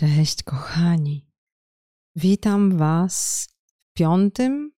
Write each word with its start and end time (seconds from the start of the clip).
Cześć, 0.00 0.42
kochani. 0.42 1.26
Witam 2.16 2.78
Was 2.78 3.46
w 3.66 3.92
piątym 3.98 4.72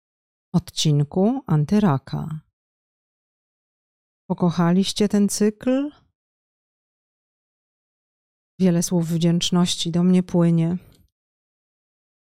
odcinku 0.55 1.42
Antyraka. 1.47 2.41
Pokochaliście 4.31 5.08
ten 5.08 5.29
cykl? 5.29 5.91
Wiele 8.61 8.82
słów 8.82 9.09
wdzięczności 9.09 9.91
do 9.91 10.03
mnie 10.03 10.23
płynie. 10.23 10.79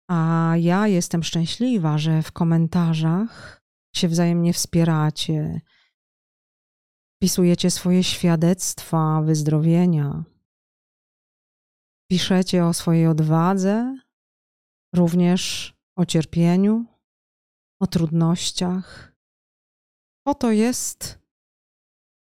A 0.10 0.54
ja 0.60 0.88
jestem 0.88 1.24
szczęśliwa, 1.24 1.98
że 1.98 2.22
w 2.22 2.32
komentarzach 2.32 3.62
się 3.96 4.08
wzajemnie 4.08 4.54
wspieracie, 4.54 5.62
pisujecie 7.22 7.72
swoje 7.72 8.04
świadectwa 8.04 9.22
wyzdrowienia 9.22 10.24
Piszecie 12.12 12.66
o 12.66 12.74
swojej 12.74 13.08
odwadze, 13.08 14.00
również 14.96 15.74
o 15.98 16.06
cierpieniu, 16.06 16.86
o 17.82 17.88
trudnościach. 17.88 19.14
Oto 20.28 20.52
jest 20.52 21.20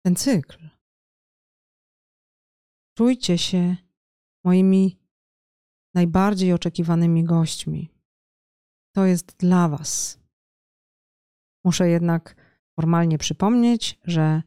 ten 0.05 0.17
cykl. 0.17 0.69
Czujcie 2.99 3.39
się 3.39 3.77
moimi 4.45 4.99
najbardziej 5.95 6.53
oczekiwanymi 6.53 7.25
gośćmi. 7.25 7.91
To 8.95 9.05
jest 9.05 9.37
dla 9.37 9.69
Was. 9.69 10.21
Muszę 11.65 11.89
jednak 11.89 12.37
formalnie 12.79 13.19
przypomnieć, 13.19 13.99
że 14.05 14.43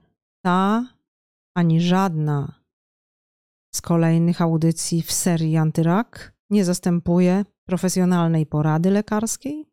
ta 0.45 0.87
ani 1.55 1.81
żadna 1.81 2.58
z 3.71 3.81
kolejnych 3.81 4.41
audycji 4.41 5.01
w 5.01 5.11
serii 5.11 5.57
Antyrak 5.57 6.33
nie 6.49 6.65
zastępuje 6.65 7.45
profesjonalnej 7.65 8.45
porady 8.45 8.91
lekarskiej. 8.91 9.65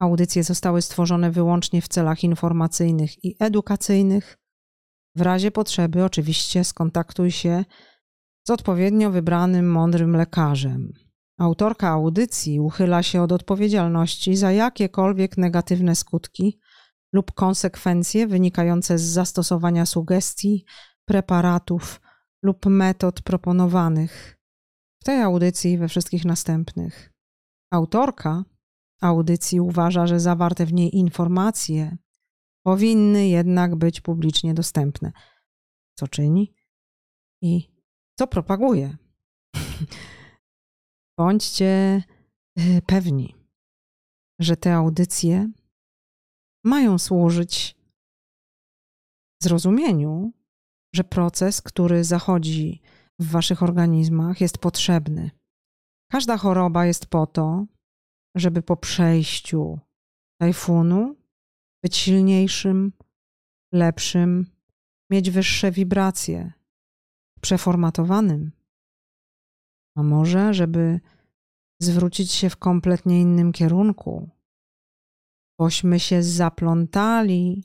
Audycje 0.00 0.44
zostały 0.44 0.82
stworzone 0.82 1.30
wyłącznie 1.30 1.82
w 1.82 1.88
celach 1.88 2.24
informacyjnych 2.24 3.24
i 3.24 3.36
edukacyjnych. 3.40 4.38
W 5.16 5.20
razie 5.20 5.50
potrzeby, 5.50 6.04
oczywiście, 6.04 6.64
skontaktuj 6.64 7.30
się 7.30 7.64
z 8.46 8.50
odpowiednio 8.50 9.10
wybranym, 9.10 9.70
mądrym 9.70 10.16
lekarzem. 10.16 10.92
Autorka 11.38 11.88
audycji 11.88 12.60
uchyla 12.60 13.02
się 13.02 13.22
od 13.22 13.32
odpowiedzialności 13.32 14.36
za 14.36 14.52
jakiekolwiek 14.52 15.38
negatywne 15.38 15.96
skutki 15.96 16.60
lub 17.12 17.32
konsekwencje 17.32 18.26
wynikające 18.26 18.98
z 18.98 19.02
zastosowania 19.02 19.86
sugestii, 19.86 20.64
preparatów 21.04 22.00
lub 22.44 22.66
metod 22.66 23.22
proponowanych 23.22 24.38
w 25.02 25.04
tej 25.04 25.22
audycji 25.22 25.72
i 25.72 25.78
we 25.78 25.88
wszystkich 25.88 26.24
następnych. 26.24 27.12
Autorka 27.72 28.44
audycji 29.00 29.60
uważa, 29.60 30.06
że 30.06 30.20
zawarte 30.20 30.66
w 30.66 30.72
niej 30.72 30.96
informacje 30.96 31.96
powinny 32.66 33.28
jednak 33.28 33.76
być 33.76 34.00
publicznie 34.00 34.54
dostępne. 34.54 35.12
Co 35.98 36.08
czyni 36.08 36.54
i 37.42 37.70
co 38.18 38.26
propaguje. 38.26 38.96
Bądźcie 41.18 42.02
y, 42.58 42.82
pewni, 42.86 43.34
że 44.38 44.56
te 44.56 44.74
audycje 44.74 45.50
mają 46.64 46.98
służyć 46.98 47.76
zrozumieniu 49.42 50.32
że 50.94 51.04
proces, 51.04 51.62
który 51.62 52.04
zachodzi 52.04 52.80
w 53.18 53.30
waszych 53.30 53.62
organizmach, 53.62 54.40
jest 54.40 54.58
potrzebny. 54.58 55.30
Każda 56.10 56.36
choroba 56.36 56.86
jest 56.86 57.06
po 57.06 57.26
to, 57.26 57.66
żeby 58.36 58.62
po 58.62 58.76
przejściu 58.76 59.78
tajfunu 60.40 61.16
być 61.82 61.96
silniejszym, 61.96 62.92
lepszym, 63.72 64.46
mieć 65.10 65.30
wyższe 65.30 65.70
wibracje, 65.70 66.52
przeformatowanym. 67.40 68.52
A 69.96 70.02
może, 70.02 70.54
żeby 70.54 71.00
zwrócić 71.82 72.32
się 72.32 72.50
w 72.50 72.56
kompletnie 72.56 73.20
innym 73.20 73.52
kierunku, 73.52 74.30
bośmy 75.58 76.00
się 76.00 76.22
zaplątali 76.22 77.64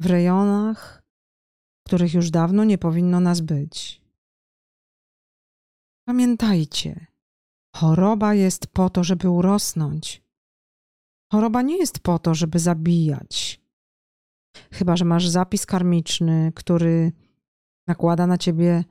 w 0.00 0.06
rejonach, 0.06 0.99
których 1.86 2.14
już 2.14 2.30
dawno 2.30 2.64
nie 2.64 2.78
powinno 2.78 3.20
nas 3.20 3.40
być. 3.40 4.02
Pamiętajcie, 6.08 7.06
choroba 7.76 8.34
jest 8.34 8.66
po 8.66 8.90
to, 8.90 9.04
żeby 9.04 9.30
urosnąć. 9.30 10.22
Choroba 11.32 11.62
nie 11.62 11.76
jest 11.78 11.98
po 11.98 12.18
to, 12.18 12.34
żeby 12.34 12.58
zabijać. 12.58 13.60
Chyba, 14.72 14.96
że 14.96 15.04
masz 15.04 15.28
zapis 15.28 15.66
karmiczny, 15.66 16.52
który 16.54 17.12
nakłada 17.86 18.26
na 18.26 18.38
ciebie 18.38 18.84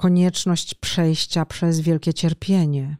konieczność 0.00 0.74
przejścia 0.74 1.44
przez 1.44 1.80
wielkie 1.80 2.14
cierpienie. 2.14 2.96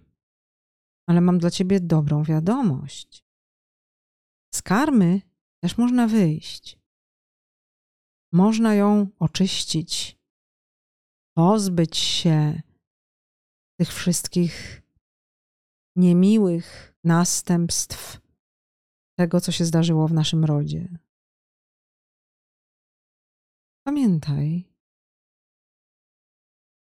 Ale 1.08 1.20
mam 1.20 1.38
dla 1.38 1.50
ciebie 1.50 1.80
dobrą 1.80 2.24
wiadomość. 2.24 3.24
Z 4.54 4.62
karmy 4.62 5.20
też 5.62 5.78
można 5.78 6.06
wyjść. 6.06 6.81
Można 8.32 8.74
ją 8.74 9.06
oczyścić, 9.18 10.18
pozbyć 11.36 11.96
się 11.96 12.62
tych 13.80 13.92
wszystkich 13.94 14.82
niemiłych 15.96 16.94
następstw 17.04 18.20
tego, 19.18 19.40
co 19.40 19.52
się 19.52 19.64
zdarzyło 19.64 20.08
w 20.08 20.12
naszym 20.12 20.44
rodzie. 20.44 20.98
Pamiętaj, 23.86 24.72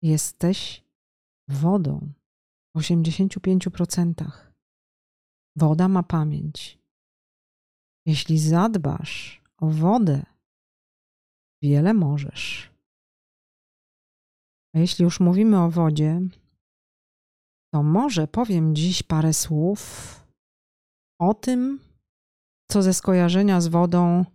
jesteś 0.02 0.84
wodą 1.48 2.14
w 2.76 2.80
85%. 2.80 4.32
Woda 5.56 5.88
ma 5.88 6.04
pamięć. 6.04 6.80
Jeśli 8.06 8.40
zadbasz 8.40 9.44
o 9.58 9.68
wodę, 9.70 10.31
wiele 11.62 11.94
możesz. 11.94 12.72
A 14.76 14.80
jeśli 14.80 15.04
już 15.04 15.20
mówimy 15.20 15.60
o 15.60 15.70
wodzie, 15.70 16.22
to 17.74 17.84
może 17.84 18.28
powiem 18.28 18.76
dziś 18.76 19.04
parę 19.04 19.34
słów 19.34 19.82
o 21.20 21.34
tym, 21.34 21.80
co 22.72 22.82
ze 22.82 22.94
skojarzenia 22.94 23.62
z 23.62 23.68
wodą 23.68 24.26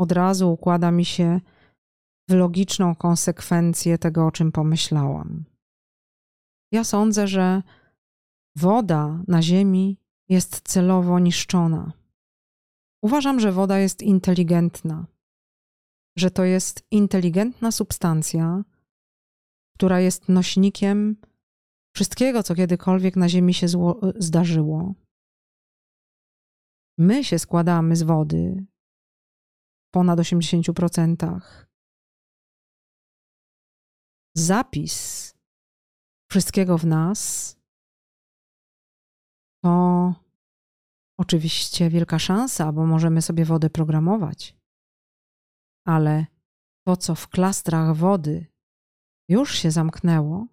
od 0.00 0.12
razu 0.12 0.52
układa 0.52 0.90
mi 0.90 1.04
się 1.04 1.40
w 2.28 2.32
logiczną 2.32 2.94
konsekwencję 2.94 3.98
tego, 3.98 4.26
o 4.26 4.32
czym 4.32 4.52
pomyślałam. 4.52 5.44
Ja 6.72 6.84
sądzę, 6.84 7.28
że 7.28 7.62
woda 8.56 9.22
na 9.28 9.42
Ziemi 9.42 9.96
jest 10.28 10.60
celowo 10.60 11.18
niszczona. 11.18 11.92
Uważam, 13.02 13.40
że 13.40 13.52
woda 13.52 13.78
jest 13.78 14.02
inteligentna 14.02 15.06
że 16.18 16.30
to 16.30 16.44
jest 16.44 16.82
inteligentna 16.90 17.72
substancja, 17.72 18.64
która 19.74 20.00
jest 20.00 20.28
nośnikiem 20.28 21.16
wszystkiego, 21.94 22.42
co 22.42 22.54
kiedykolwiek 22.54 23.16
na 23.16 23.28
Ziemi 23.28 23.54
się 23.54 23.66
zdarzyło. 24.16 24.94
My 26.98 27.24
się 27.24 27.38
składamy 27.38 27.96
z 27.96 28.02
wody 28.02 28.66
w 29.86 29.90
ponad 29.90 30.18
80%. 30.18 31.40
Zapis 34.36 35.34
wszystkiego 36.30 36.78
w 36.78 36.86
nas 36.86 37.56
to 39.64 40.14
oczywiście 41.18 41.90
wielka 41.90 42.18
szansa, 42.18 42.72
bo 42.72 42.86
możemy 42.86 43.22
sobie 43.22 43.44
wodę 43.44 43.70
programować 43.70 44.57
ale 45.88 46.26
to, 46.86 46.96
co 46.96 47.14
w 47.14 47.28
klastrach 47.28 47.96
wody 47.96 48.46
już 49.28 49.54
się 49.58 49.70
zamknęło, 49.70 50.46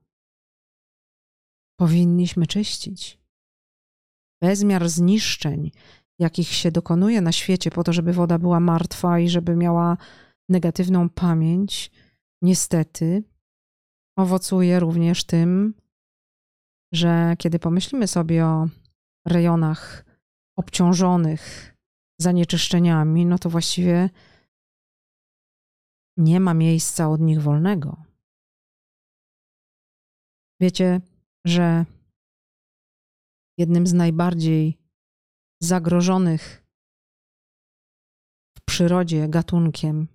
powinniśmy 1.80 2.48
czyścić. 2.48 3.20
Bezmiar 4.42 4.90
zniszczeń, 4.90 5.72
jakich 6.20 6.48
się 6.48 6.72
dokonuje 6.72 7.22
na 7.22 7.32
świecie 7.32 7.72
po 7.72 7.84
to, 7.84 7.94
żeby 7.94 8.14
woda 8.14 8.40
była 8.40 8.60
martwa 8.60 9.20
i 9.20 9.30
żeby 9.30 9.56
miała 9.56 9.98
negatywną 10.50 11.10
pamięć, 11.10 11.92
niestety 12.42 13.24
owocuje 14.18 14.80
również 14.80 15.24
tym, 15.24 15.74
że 16.94 17.36
kiedy 17.38 17.60
pomyślimy 17.60 18.08
sobie 18.08 18.46
o 18.46 18.68
rejonach 19.28 20.06
obciążonych 20.58 21.76
zanieczyszczeniami, 22.22 23.26
no 23.26 23.40
to 23.40 23.50
właściwie 23.50 24.10
nie 26.18 26.40
ma 26.40 26.54
miejsca 26.54 27.10
od 27.10 27.22
nich 27.22 27.42
wolnego. 27.42 28.04
Wiecie, 30.62 31.02
że 31.46 31.86
jednym 33.58 33.88
z 33.88 33.94
najbardziej 33.94 34.78
zagrożonych 35.64 36.66
w 38.58 38.62
przyrodzie 38.66 39.30
gatunkiem 39.30 40.08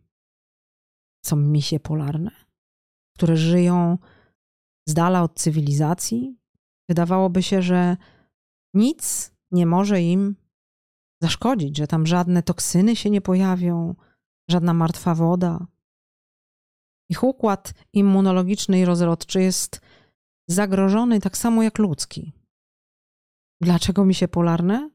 są 1.27 1.37
misie 1.37 1.81
polarne, 1.81 2.31
które 3.17 3.37
żyją 3.37 3.99
z 4.89 4.95
dala 4.95 5.23
od 5.23 5.39
cywilizacji. 5.39 6.37
Wydawałoby 6.89 7.43
się, 7.43 7.63
że 7.63 7.97
nic 8.75 9.33
nie 9.51 9.67
może 9.67 10.03
im 10.03 10.37
zaszkodzić, 11.23 11.77
że 11.77 11.87
tam 11.87 12.07
żadne 12.07 12.43
toksyny 12.43 12.97
się 12.97 13.11
nie 13.11 13.21
pojawią, 13.21 13.95
żadna 14.51 14.75
martwa 14.75 15.15
woda. 15.15 15.67
Ich 17.11 17.23
układ 17.25 17.73
immunologiczny 17.93 18.81
i 18.81 18.85
rozrodczy 18.85 19.43
jest 19.43 19.81
zagrożony 20.49 21.21
tak 21.21 21.37
samo 21.37 21.63
jak 21.63 21.79
ludzki. 21.79 22.33
Dlaczego 23.61 24.05
mi 24.05 24.15
się 24.15 24.29
polarne? 24.29 24.91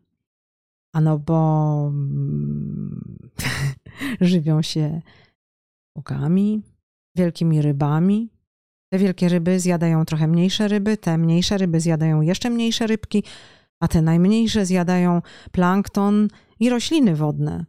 Ano 0.94 1.20
bo 1.20 1.88
mm, 1.88 3.30
żywią 4.22 4.62
się 4.62 5.02
okami, 5.98 6.64
wielkimi 7.16 7.62
rybami. 7.62 8.30
Te 8.94 9.00
wielkie 9.00 9.30
ryby 9.30 9.60
zjadają 9.60 10.06
trochę 10.06 10.28
mniejsze 10.28 10.68
ryby, 10.68 10.98
te 10.98 11.18
mniejsze 11.18 11.58
ryby 11.58 11.80
zjadają 11.80 12.22
jeszcze 12.22 12.50
mniejsze 12.50 12.88
rybki, 12.88 13.24
a 13.80 13.88
te 13.88 14.02
najmniejsze 14.02 14.66
zjadają 14.66 15.22
plankton 15.52 16.28
i 16.60 16.70
rośliny 16.70 17.16
wodne. 17.16 17.66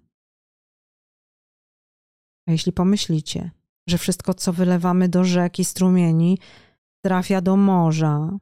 A 2.49 2.53
jeśli 2.53 2.73
pomyślicie, 2.73 3.51
że 3.89 3.99
wszystko, 3.99 4.35
co 4.35 4.53
wylewamy 4.53 5.09
do 5.09 5.25
rzek 5.25 5.59
i 5.59 5.65
strumieni, 5.65 6.39
trafia 7.05 7.41
do 7.41 7.57
morza, 7.57 8.39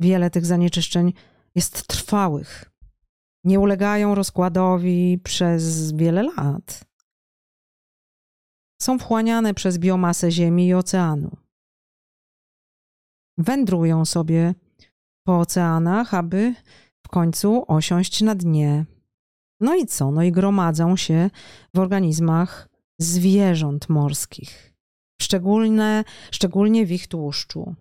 wiele 0.00 0.30
tych 0.30 0.46
zanieczyszczeń 0.46 1.12
jest 1.54 1.86
trwałych. 1.86 2.70
Nie 3.44 3.60
ulegają 3.60 4.14
rozkładowi 4.14 5.18
przez 5.24 5.92
wiele 5.92 6.22
lat. 6.22 6.84
Są 8.82 8.98
wchłaniane 8.98 9.54
przez 9.54 9.78
biomasę 9.78 10.30
Ziemi 10.30 10.66
i 10.66 10.74
oceanu. 10.74 11.36
Wędrują 13.38 14.04
sobie 14.04 14.54
po 15.26 15.38
oceanach, 15.38 16.14
aby 16.14 16.54
w 17.06 17.08
końcu 17.08 17.64
osiąść 17.68 18.22
na 18.22 18.34
dnie. 18.34 18.84
No 19.60 19.74
i 19.74 19.86
co? 19.86 20.10
No 20.10 20.22
i 20.22 20.32
gromadzą 20.32 20.96
się 20.96 21.30
w 21.74 21.78
organizmach 21.78 22.68
zwierząt 22.98 23.88
morskich, 23.88 24.74
szczególne, 25.20 26.04
szczególnie 26.30 26.86
w 26.86 26.92
ich 26.92 27.08
tłuszczu. 27.08 27.74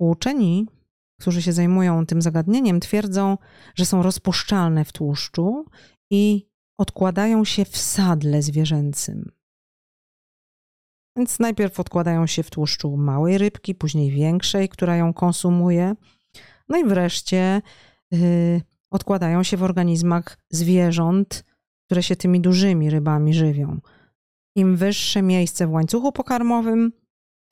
Uczeni, 0.00 0.66
którzy 1.20 1.42
się 1.42 1.52
zajmują 1.52 2.06
tym 2.06 2.22
zagadnieniem, 2.22 2.80
twierdzą, 2.80 3.38
że 3.74 3.84
są 3.84 4.02
rozpuszczalne 4.02 4.84
w 4.84 4.92
tłuszczu 4.92 5.64
i 6.10 6.48
odkładają 6.78 7.44
się 7.44 7.64
w 7.64 7.76
sadle 7.76 8.42
zwierzęcym. 8.42 9.32
Więc 11.16 11.38
najpierw 11.38 11.80
odkładają 11.80 12.26
się 12.26 12.42
w 12.42 12.50
tłuszczu 12.50 12.96
małej 12.96 13.38
rybki, 13.38 13.74
później 13.74 14.10
większej, 14.10 14.68
która 14.68 14.96
ją 14.96 15.14
konsumuje. 15.14 15.94
No 16.68 16.78
i 16.78 16.84
wreszcie 16.84 17.62
odkładają 18.90 19.42
się 19.42 19.56
w 19.56 19.62
organizmach 19.62 20.38
zwierząt, 20.50 21.44
które 21.86 22.02
się 22.02 22.16
tymi 22.16 22.40
dużymi 22.40 22.90
rybami 22.90 23.34
żywią. 23.34 23.80
Im 24.56 24.76
wyższe 24.76 25.22
miejsce 25.22 25.66
w 25.66 25.72
łańcuchu 25.72 26.12
pokarmowym, 26.12 26.92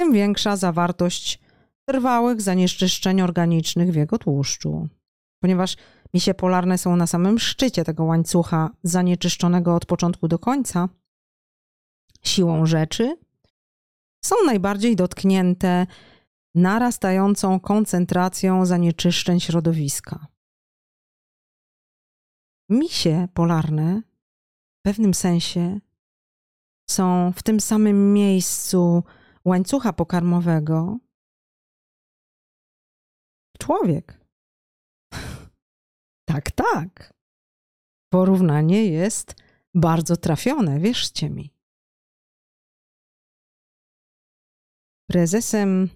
tym 0.01 0.13
większa 0.13 0.57
zawartość 0.57 1.41
trwałych 1.89 2.43
zanieczyszczeń 2.43 3.21
organicznych 3.21 3.93
w 3.93 3.95
jego 3.95 4.19
tłuszczu. 4.19 4.89
Ponieważ 5.43 5.77
misie 6.15 6.35
polarne 6.35 6.79
są 6.79 6.97
na 6.97 7.07
samym 7.07 7.39
szczycie 7.39 7.85
tego 7.85 8.05
łańcucha 8.05 8.71
zanieczyszczonego 8.83 9.75
od 9.75 9.87
początku 9.87 10.29
do 10.29 10.39
końca, 10.39 10.89
siłą 12.25 12.67
rzeczy 12.67 13.17
są 14.25 14.37
najbardziej 14.47 14.97
dotknięte 14.97 15.87
narastającą 16.55 17.61
koncentracją 17.61 18.67
zanieczyszczeń 18.67 19.41
środowiska. 19.41 20.27
Misie 22.71 23.29
polarne 23.35 24.03
w 24.79 24.83
pewnym 24.83 25.15
sensie 25.15 25.81
są 26.91 27.33
w 27.33 27.43
tym 27.43 27.61
samym 27.61 28.13
miejscu 28.13 29.03
łańcucha 29.45 29.93
pokarmowego, 29.93 30.99
człowiek. 33.59 34.21
tak, 36.31 36.51
tak. 36.51 37.15
Porównanie 38.13 38.87
jest 38.87 39.35
bardzo 39.75 40.17
trafione, 40.17 40.81
wierzcie 40.81 41.31
mi. 41.31 41.55
Prezesem 45.11 45.89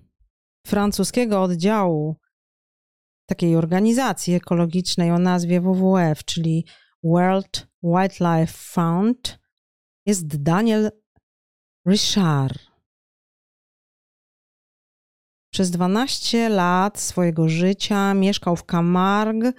francuskiego 0.67 1.43
oddziału 1.43 2.17
takiej 3.31 3.57
organizacji 3.57 4.35
ekologicznej 4.35 5.11
o 5.11 5.19
nazwie 5.19 5.61
WWF, 5.61 6.25
czyli 6.25 6.67
World 7.05 7.69
Wildlife 7.83 8.47
Fund, 8.47 9.39
jest 10.07 10.43
Daniel 10.43 10.91
Richard. 11.89 12.59
Przez 15.53 15.71
12 15.71 16.49
lat 16.49 17.01
swojego 17.01 17.49
życia 17.49 18.15
mieszkał 18.15 18.57
w 18.57 18.65
Camargue 18.65 19.53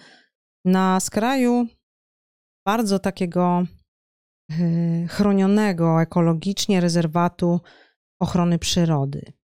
na 0.65 0.99
skraju 0.99 1.67
bardzo 2.65 2.99
takiego 2.99 3.63
e, 4.49 5.07
chronionego 5.07 6.01
ekologicznie 6.01 6.81
rezerwatu 6.81 7.59
ochrony 8.19 8.59
przyrody. 8.59 9.40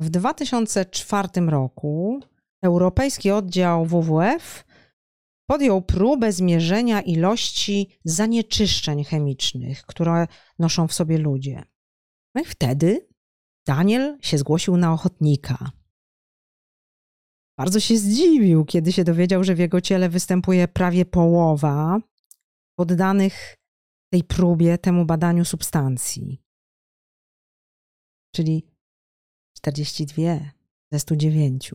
W 0.00 0.10
2004 0.10 1.28
roku 1.48 2.20
Europejski 2.62 3.30
Oddział 3.30 3.86
WWF 3.86 4.64
podjął 5.46 5.82
próbę 5.82 6.32
zmierzenia 6.32 7.00
ilości 7.00 7.98
zanieczyszczeń 8.04 9.04
chemicznych, 9.04 9.82
które 9.82 10.26
noszą 10.58 10.88
w 10.88 10.92
sobie 10.92 11.18
ludzie. 11.18 11.64
No 12.34 12.42
i 12.42 12.44
wtedy 12.44 13.08
Daniel 13.66 14.18
się 14.22 14.38
zgłosił 14.38 14.76
na 14.76 14.92
ochotnika. 14.92 15.70
Bardzo 17.58 17.80
się 17.80 17.96
zdziwił, 17.96 18.64
kiedy 18.64 18.92
się 18.92 19.04
dowiedział, 19.04 19.44
że 19.44 19.54
w 19.54 19.58
jego 19.58 19.80
ciele 19.80 20.08
występuje 20.08 20.68
prawie 20.68 21.04
połowa 21.04 22.00
poddanych 22.78 23.56
tej 24.12 24.24
próbie, 24.24 24.78
temu 24.78 25.04
badaniu 25.04 25.44
substancji. 25.44 26.42
Czyli 28.34 28.75
42 29.66 30.22
ze 30.92 30.98
109. 30.98 31.74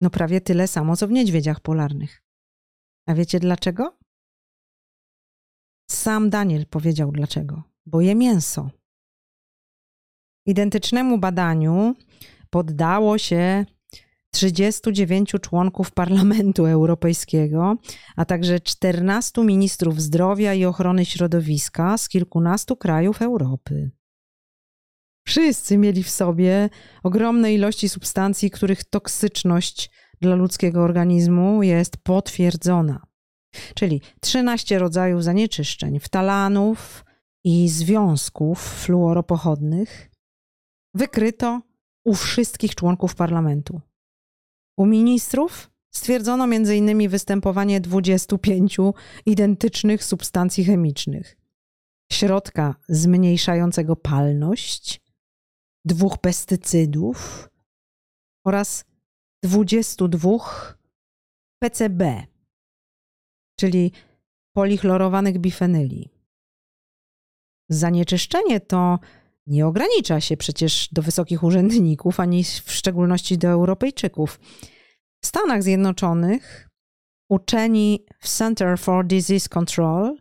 No 0.00 0.10
prawie 0.10 0.40
tyle 0.40 0.68
samo, 0.68 0.96
co 0.96 1.08
w 1.08 1.10
niedźwiedziach 1.10 1.60
polarnych. 1.60 2.22
A 3.06 3.14
wiecie 3.14 3.40
dlaczego? 3.40 3.98
Sam 5.90 6.30
Daniel 6.30 6.66
powiedział 6.66 7.12
dlaczego. 7.12 7.62
Bo 7.86 8.00
je 8.00 8.14
mięso. 8.14 8.70
Identycznemu 10.46 11.18
badaniu 11.18 11.94
poddało 12.50 13.18
się 13.18 13.66
39 14.30 15.34
członków 15.42 15.90
Parlamentu 15.90 16.66
Europejskiego, 16.66 17.76
a 18.16 18.24
także 18.24 18.60
14 18.60 19.44
ministrów 19.44 20.00
zdrowia 20.00 20.54
i 20.54 20.64
ochrony 20.64 21.04
środowiska 21.04 21.98
z 21.98 22.08
kilkunastu 22.08 22.76
krajów 22.76 23.22
Europy. 23.22 23.90
Wszyscy 25.26 25.78
mieli 25.78 26.02
w 26.02 26.10
sobie 26.10 26.70
ogromne 27.02 27.54
ilości 27.54 27.88
substancji, 27.88 28.50
których 28.50 28.84
toksyczność 28.84 29.90
dla 30.20 30.34
ludzkiego 30.34 30.82
organizmu 30.82 31.62
jest 31.62 31.96
potwierdzona. 31.96 33.06
Czyli 33.74 34.00
13 34.20 34.78
rodzajów 34.78 35.24
zanieczyszczeń, 35.24 36.00
wtalanów 36.00 37.04
i 37.44 37.68
związków 37.68 38.60
fluoropochodnych, 38.62 40.10
wykryto 40.94 41.60
u 42.04 42.14
wszystkich 42.14 42.74
członków 42.74 43.14
parlamentu. 43.14 43.80
U 44.76 44.86
ministrów 44.86 45.70
stwierdzono 45.90 46.44
m.in. 46.44 47.08
występowanie 47.08 47.80
25 47.80 48.76
identycznych 49.26 50.04
substancji 50.04 50.64
chemicznych, 50.64 51.36
środka 52.12 52.74
zmniejszającego 52.88 53.96
palność, 53.96 55.01
dwóch 55.84 56.18
pestycydów 56.18 57.48
oraz 58.46 58.84
22 59.44 60.38
PCB, 61.62 62.26
czyli 63.60 63.92
polichlorowanych 64.56 65.38
bifenyli. 65.38 66.10
zanieczyszczenie 67.70 68.60
to 68.60 68.98
nie 69.46 69.66
ogranicza 69.66 70.20
się 70.20 70.36
przecież 70.36 70.88
do 70.92 71.02
wysokich 71.02 71.42
urzędników, 71.42 72.20
ani 72.20 72.44
w 72.44 72.72
szczególności 72.72 73.38
do 73.38 73.48
Europejczyków. 73.48 74.40
W 75.24 75.26
Stanach 75.26 75.62
Zjednoczonych 75.62 76.68
uczeni 77.30 78.06
w 78.20 78.28
Center 78.28 78.78
for 78.78 79.06
Disease 79.06 79.48
Control 79.48 80.16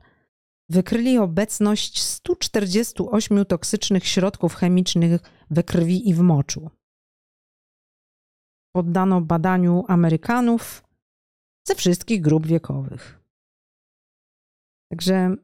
wykryli 0.69 1.17
obecność 1.17 2.01
148 2.01 3.45
toksycznych 3.45 4.07
środków 4.07 4.55
chemicznych 4.55 5.21
we 5.51 5.63
krwi 5.63 6.09
i 6.09 6.13
w 6.13 6.19
moczu. 6.19 6.69
Poddano 8.75 9.21
badaniu 9.21 9.83
Amerykanów 9.87 10.83
ze 11.67 11.75
wszystkich 11.75 12.21
grup 12.21 12.47
wiekowych. 12.47 13.23
Także 14.91 15.35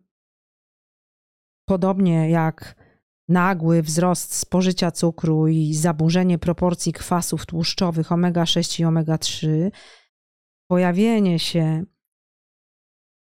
podobnie 1.70 2.30
jak 2.30 2.76
nagły 3.30 3.82
wzrost 3.82 4.34
spożycia 4.34 4.92
cukru 4.92 5.48
i 5.48 5.74
zaburzenie 5.74 6.38
proporcji 6.38 6.94
kwasów 6.94 7.46
tłuszczowych 7.46 8.12
omega-6 8.12 8.82
i 8.82 8.86
omega-3, 8.86 9.72
pojawienie 10.70 11.40
się 11.40 11.84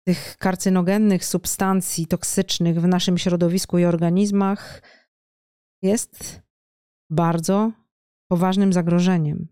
tych 0.08 0.38
karcynogennych 0.38 1.26
substancji 1.26 2.08
toksycznych 2.08 2.82
w 2.82 2.88
naszym 2.88 3.18
środowisku 3.18 3.78
i 3.78 3.86
organizmach 3.86 4.82
jest 5.82 6.42
bardzo 7.10 7.72
poważnym 8.32 8.74
zagrożeniem. 8.74 9.48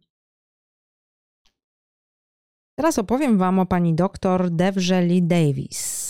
Teraz 2.79 2.99
opowiem 2.99 3.37
Wam 3.37 3.59
o 3.59 3.65
pani 3.65 3.95
doktor 3.95 4.51
Devże 4.51 5.01
Lee 5.01 5.23
Davis. 5.23 6.07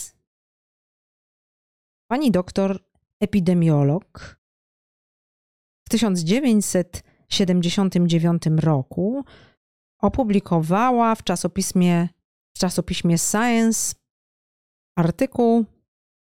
Pani 2.07 2.31
doktor 2.31 2.83
epidemiolog 3.19 4.37
w 5.87 5.89
1979 5.89 8.43
roku 8.57 9.25
opublikowała 10.01 11.15
w 11.15 11.23
czasopismie, 11.23 12.09
w 12.55 12.59
czasopiśmie 12.59 13.17
Science 13.17 13.95
artykuł 14.97 15.65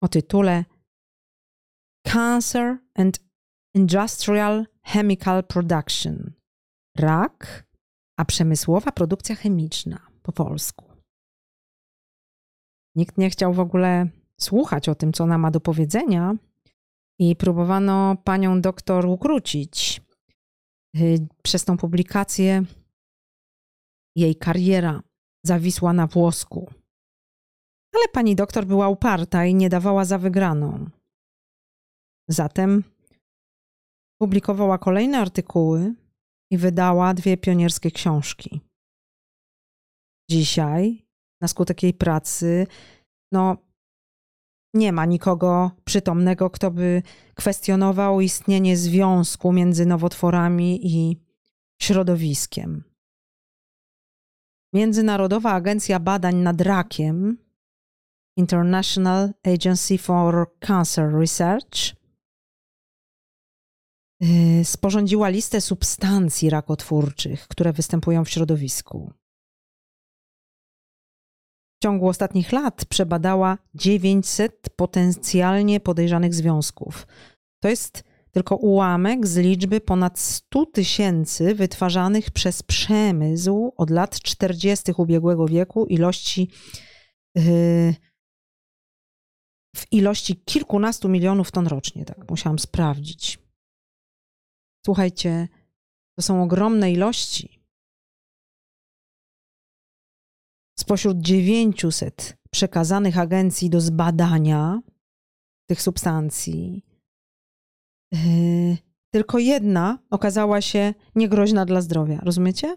o 0.03 0.09
tytule 0.09 0.65
Cancer 2.07 2.79
and 2.95 3.21
Industrial 3.75 4.67
Chemical 4.85 5.45
Production. 5.45 6.33
Rak, 6.97 7.67
a 8.17 8.25
przemysłowa 8.25 8.93
produkcja 8.93 9.35
chemiczna 9.35 10.07
po 10.23 10.33
polsku. 10.33 10.85
Nikt 12.97 13.19
nie 13.19 13.31
chciał 13.31 13.53
w 13.55 13.61
ogóle 13.61 14.09
słuchać 14.41 14.89
o 14.89 14.95
tym, 14.95 15.13
co 15.13 15.25
ona 15.25 15.39
ma 15.39 15.51
do 15.51 15.61
powiedzenia, 15.61 16.37
i 17.19 17.37
próbowano 17.37 18.17
panią 18.25 18.61
doktor 18.61 19.07
ukrócić. 19.07 20.03
Y, 20.97 21.27
przez 21.43 21.65
tą 21.65 21.77
publikację 21.77 22.65
jej 24.17 24.37
kariera 24.37 25.03
zawisła 25.45 25.93
na 25.93 26.07
włosku. 26.07 26.73
Ale 27.95 28.09
pani 28.13 28.37
doktor 28.37 28.67
była 28.67 28.89
uparta 28.89 29.47
i 29.47 29.55
nie 29.55 29.69
dawała 29.69 30.05
za 30.05 30.19
wygraną. 30.19 30.91
Zatem 32.29 32.85
publikowała 34.23 34.79
kolejne 34.79 35.19
artykuły 35.19 35.95
i 36.51 36.59
wydała 36.59 37.15
dwie 37.15 37.37
pionierskie 37.37 37.91
książki. 37.91 38.61
Dzisiaj, 40.31 41.07
na 41.41 41.49
skutek 41.49 41.83
jej 41.83 41.95
pracy, 41.95 42.67
no, 43.33 43.57
nie 44.75 44.93
ma 44.93 45.07
nikogo 45.07 45.71
przytomnego, 45.85 46.51
kto 46.51 46.71
by 46.71 47.03
kwestionował 47.35 48.21
istnienie 48.21 48.77
związku 48.77 49.53
między 49.53 49.87
nowotworami 49.87 50.87
i 50.87 51.21
środowiskiem. 51.81 52.85
Międzynarodowa 54.75 55.53
Agencja 55.53 56.01
Badań 56.01 56.37
nad 56.37 56.61
Rakiem, 56.61 57.39
International 58.37 59.33
Agency 59.45 59.99
for 59.99 60.51
Cancer 60.61 61.13
Research, 61.13 62.02
sporządziła 64.65 65.29
listę 65.29 65.61
substancji 65.61 66.51
rakotwórczych, 66.51 67.49
które 67.49 67.73
występują 67.73 68.25
w 68.25 68.31
środowisku. 68.31 69.13
W 71.81 71.83
ciągu 71.83 72.09
ostatnich 72.09 72.53
lat 72.53 72.85
przebadała 72.85 73.59
900 73.75 74.71
potencjalnie 74.77 75.81
podejrzanych 75.81 76.35
związków. 76.35 77.07
To 77.63 77.69
jest 77.69 78.05
tylko 78.31 78.57
ułamek 78.57 79.27
z 79.27 79.37
liczby 79.37 79.81
ponad 79.81 80.19
100 80.19 80.67
tysięcy 80.67 81.55
wytwarzanych 81.55 82.31
przez 82.31 82.63
przemysł 82.63 83.73
od 83.77 83.91
lat 83.91 84.21
40. 84.21 84.93
ubiegłego 84.97 85.47
wieku 85.47 85.87
ilości 85.87 86.51
yy, 87.35 87.95
w 89.77 89.93
ilości 89.93 90.37
kilkunastu 90.37 91.09
milionów 91.09 91.51
ton 91.51 91.67
rocznie. 91.67 92.05
Tak 92.05 92.31
musiałam 92.31 92.59
sprawdzić. 92.59 93.42
Słuchajcie, 94.85 95.49
to 96.17 96.23
są 96.23 96.43
ogromne 96.43 96.93
ilości. 96.93 97.63
Spośród 100.79 101.19
900 101.19 102.37
przekazanych 102.51 103.19
agencji 103.19 103.71
do 103.71 103.81
zbadania 103.81 104.81
tych 105.71 105.83
substancji, 105.83 106.85
yy, 108.13 108.77
tylko 109.15 109.39
jedna 109.39 109.99
okazała 110.11 110.61
się 110.61 110.95
niegroźna 111.15 111.65
dla 111.65 111.81
zdrowia. 111.81 112.21
Rozumiecie? 112.23 112.77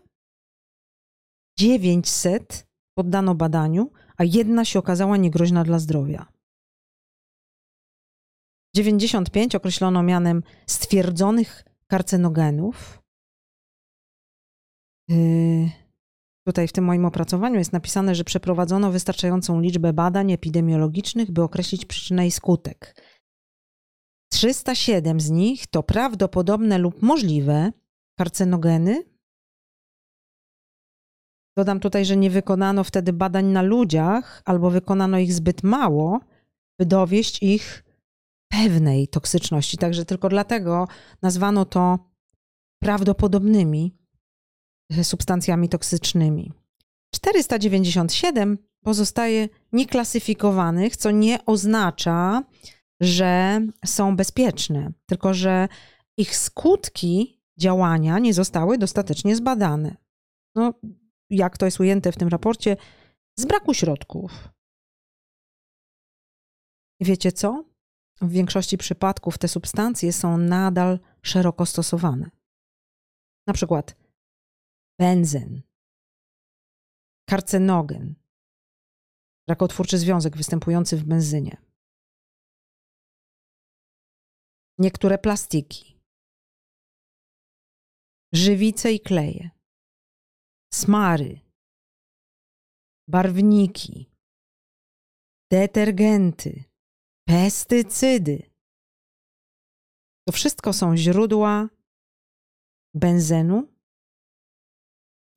900 1.60 2.68
poddano 2.98 3.36
badaniu, 3.36 3.92
a 4.18 4.24
jedna 4.24 4.66
się 4.66 4.80
okazała 4.80 5.18
niegroźna 5.18 5.64
dla 5.64 5.80
zdrowia. 5.80 6.32
95 8.76 9.56
określono 9.56 10.04
mianem 10.04 10.44
stwierdzonych 10.68 11.65
karcenogenów. 11.88 13.04
Yy, 15.08 15.86
Tutaj 16.48 16.68
w 16.68 16.72
tym 16.72 16.86
moim 16.86 17.06
opracowaniu 17.06 17.56
jest 17.56 17.74
napisane, 17.74 18.16
że 18.16 18.24
przeprowadzono 18.24 18.92
wystarczającą 18.92 19.62
liczbę 19.62 19.94
badań 19.94 20.32
epidemiologicznych, 20.32 21.32
by 21.32 21.44
określić 21.44 21.86
przyczynę 21.86 22.28
i 22.28 22.32
skutek. 22.32 23.02
307 24.32 25.20
z 25.20 25.30
nich 25.30 25.68
to 25.68 25.84
prawdopodobne 25.84 26.78
lub 26.78 27.02
możliwe 27.02 27.72
karcenogeny. 28.20 29.04
Dodam 31.58 31.80
tutaj, 31.80 32.06
że 32.06 32.18
nie 32.18 32.30
wykonano 32.30 32.84
wtedy 32.84 33.14
badań 33.14 33.46
na 33.46 33.62
ludziach, 33.62 34.42
albo 34.46 34.70
wykonano 34.70 35.20
ich 35.20 35.34
zbyt 35.34 35.64
mało, 35.64 36.20
by 36.80 36.86
dowieść 36.86 37.44
ich 37.44 37.85
pewnej 38.64 39.08
toksyczności. 39.08 39.78
Także 39.78 40.06
tylko 40.06 40.30
dlatego 40.30 40.88
nazwano 41.22 41.66
to 41.66 42.00
prawdopodobnymi 42.80 43.98
substancjami 45.04 45.70
toksycznymi. 45.70 46.52
497 47.16 48.58
pozostaje 48.84 49.50
nieklasyfikowanych, 49.72 50.98
co 50.98 51.12
nie 51.12 51.46
oznacza, 51.46 52.44
że 53.02 53.62
są 53.86 54.16
bezpieczne, 54.16 54.92
tylko 55.06 55.34
że 55.34 55.68
ich 56.18 56.36
skutki 56.36 57.42
działania 57.60 58.20
nie 58.20 58.34
zostały 58.34 58.78
dostatecznie 58.78 59.36
zbadane. 59.36 59.96
No, 60.56 60.74
jak 61.30 61.58
to 61.58 61.66
jest 61.66 61.80
ujęte 61.80 62.12
w 62.12 62.18
tym 62.18 62.28
raporcie, 62.28 62.78
z 63.40 63.46
braku 63.46 63.74
środków. 63.74 64.50
Wiecie 67.00 67.32
co? 67.32 67.75
W 68.22 68.30
większości 68.30 68.78
przypadków 68.78 69.38
te 69.38 69.48
substancje 69.48 70.14
są 70.14 70.38
nadal 70.38 71.00
szeroko 71.22 71.66
stosowane. 71.66 72.30
Na 73.48 73.54
przykład 73.54 73.96
benzyn, 75.00 75.62
karcenogen, 77.30 78.16
rakotwórczy 79.50 79.98
związek 79.98 80.38
występujący 80.38 80.98
w 80.98 81.04
benzynie, 81.04 81.58
niektóre 84.78 85.18
plastiki, 85.18 86.00
żywice 88.34 88.94
i 88.94 89.00
kleje, 89.00 89.50
smary, 90.74 91.40
barwniki, 93.08 94.12
detergenty, 95.52 96.64
pestycydy. 97.28 98.52
To 100.28 100.32
wszystko 100.32 100.74
są 100.74 100.98
źródła 100.98 101.70
benzenu 102.94 103.68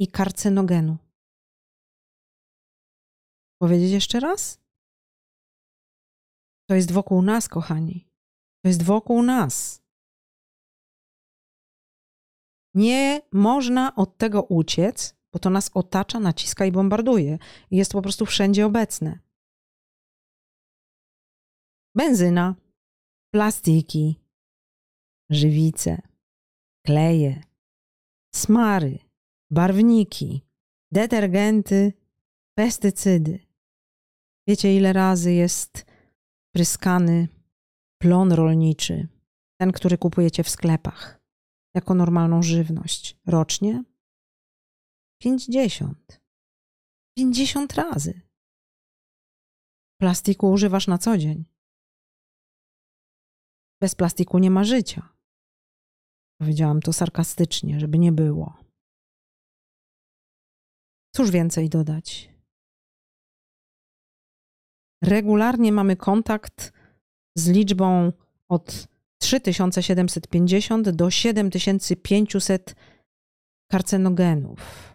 i 0.01 0.09
karcenogenu. 0.09 0.97
Powiedzieć 3.61 3.91
jeszcze 3.91 4.21
raz? 4.21 4.61
To 6.69 6.75
jest 6.75 6.93
wokół 6.93 7.23
nas, 7.23 7.49
kochani. 7.49 8.09
To 8.63 8.69
jest 8.69 8.83
wokół 8.83 9.23
nas. 9.23 9.83
Nie 12.75 13.23
można 13.33 13.95
od 13.95 14.17
tego 14.17 14.43
uciec, 14.43 15.17
bo 15.33 15.39
to 15.39 15.51
nas 15.51 15.71
otacza, 15.75 16.21
naciska 16.21 16.67
i 16.67 16.73
bombarduje. 16.73 17.39
Jest 17.71 17.93
po 17.93 18.03
prostu 18.03 18.27
wszędzie 18.27 18.67
obecne. 18.67 19.28
Benzyna, 21.99 22.55
plastiki, 23.35 24.21
żywice, 25.31 26.03
kleje, 26.87 27.43
smary, 28.35 28.99
barwniki, 29.51 30.47
detergenty, 30.93 31.93
pestycydy. 32.55 33.47
Wiecie, 34.49 34.77
ile 34.77 34.93
razy 34.93 35.33
jest 35.33 35.87
pryskany 36.55 37.29
plon 38.03 38.33
rolniczy, 38.33 39.09
ten, 39.61 39.73
który 39.73 39.99
kupujecie 39.99 40.45
w 40.45 40.49
sklepach, 40.49 41.21
jako 41.75 41.95
normalną 41.95 42.43
żywność 42.43 43.17
rocznie? 43.27 43.85
50. 45.23 46.21
50 47.17 47.75
razy. 47.75 48.21
Plastiku 50.01 50.51
używasz 50.51 50.87
na 50.87 50.99
co 50.99 51.19
dzień. 51.19 51.58
Bez 53.81 53.95
plastiku 53.95 54.39
nie 54.39 54.51
ma 54.51 54.65
życia. 54.65 55.09
Powiedziałam 56.41 56.81
to 56.81 56.93
sarkastycznie, 56.93 57.81
żeby 57.81 57.99
nie 57.99 58.13
było. 58.13 58.57
Cóż 61.17 61.31
więcej 61.31 61.69
dodać? 61.69 62.31
Regularnie 65.03 65.73
mamy 65.73 65.97
kontakt 65.97 66.73
z 67.37 67.49
liczbą 67.49 68.13
od 68.49 68.89
3750 69.19 70.91
do 70.91 71.11
7500 71.11 72.75
karcenogenów. 73.71 74.95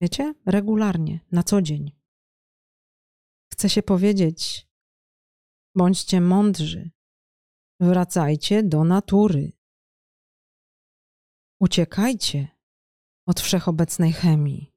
Wiecie? 0.00 0.34
Regularnie, 0.46 1.20
na 1.32 1.42
co 1.42 1.62
dzień. 1.62 1.92
Chcę 3.52 3.68
się 3.68 3.82
powiedzieć, 3.82 4.67
bądźcie 5.78 6.20
mądrzy, 6.20 6.90
wracajcie 7.80 8.62
do 8.62 8.84
natury. 8.84 9.52
Uciekajcie 11.60 12.48
od 13.26 13.40
wszechobecnej 13.40 14.12
chemii. 14.12 14.72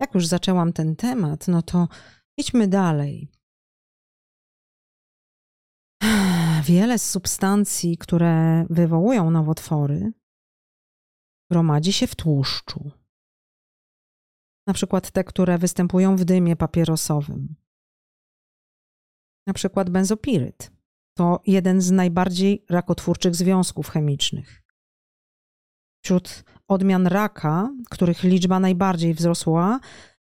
Jak 0.00 0.14
już 0.14 0.26
zaczęłam 0.26 0.72
ten 0.72 0.96
temat, 0.96 1.48
no 1.48 1.62
to 1.62 1.88
idźmy 2.38 2.68
dalej. 2.68 3.32
Wiele 6.68 6.98
z 6.98 7.10
substancji, 7.10 7.98
które 7.98 8.66
wywołują 8.70 9.30
nowotwory, 9.30 10.12
gromadzi 11.50 11.92
się 11.92 12.06
w 12.06 12.16
tłuszczu. 12.16 12.97
Na 14.68 14.74
przykład 14.74 15.10
te, 15.10 15.24
które 15.24 15.58
występują 15.58 16.16
w 16.16 16.24
dymie 16.24 16.56
papierosowym. 16.56 17.54
Na 19.46 19.52
przykład 19.52 19.90
benzopiryt. 19.90 20.72
To 21.16 21.40
jeden 21.46 21.80
z 21.80 21.90
najbardziej 21.90 22.64
rakotwórczych 22.70 23.34
związków 23.34 23.88
chemicznych. 23.88 24.62
Wśród 26.04 26.44
odmian 26.68 27.06
raka, 27.06 27.74
których 27.90 28.22
liczba 28.22 28.60
najbardziej 28.60 29.14
wzrosła, 29.14 29.80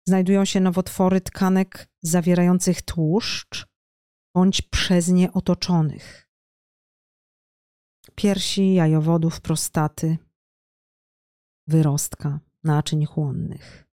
znajdują 0.09 0.45
się 0.45 0.61
nowotwory 0.61 1.21
tkanek 1.21 1.89
zawierających 2.03 2.83
tłuszcz 2.83 3.67
bądź 4.35 4.63
przez 4.63 5.09
nie 5.09 5.33
otoczonych. 5.33 6.31
Piersi, 8.15 8.75
jajowodów, 8.75 9.41
prostaty, 9.41 10.19
wyrostka, 11.67 12.41
naczyń 12.65 13.07
chłonnych. 13.07 13.88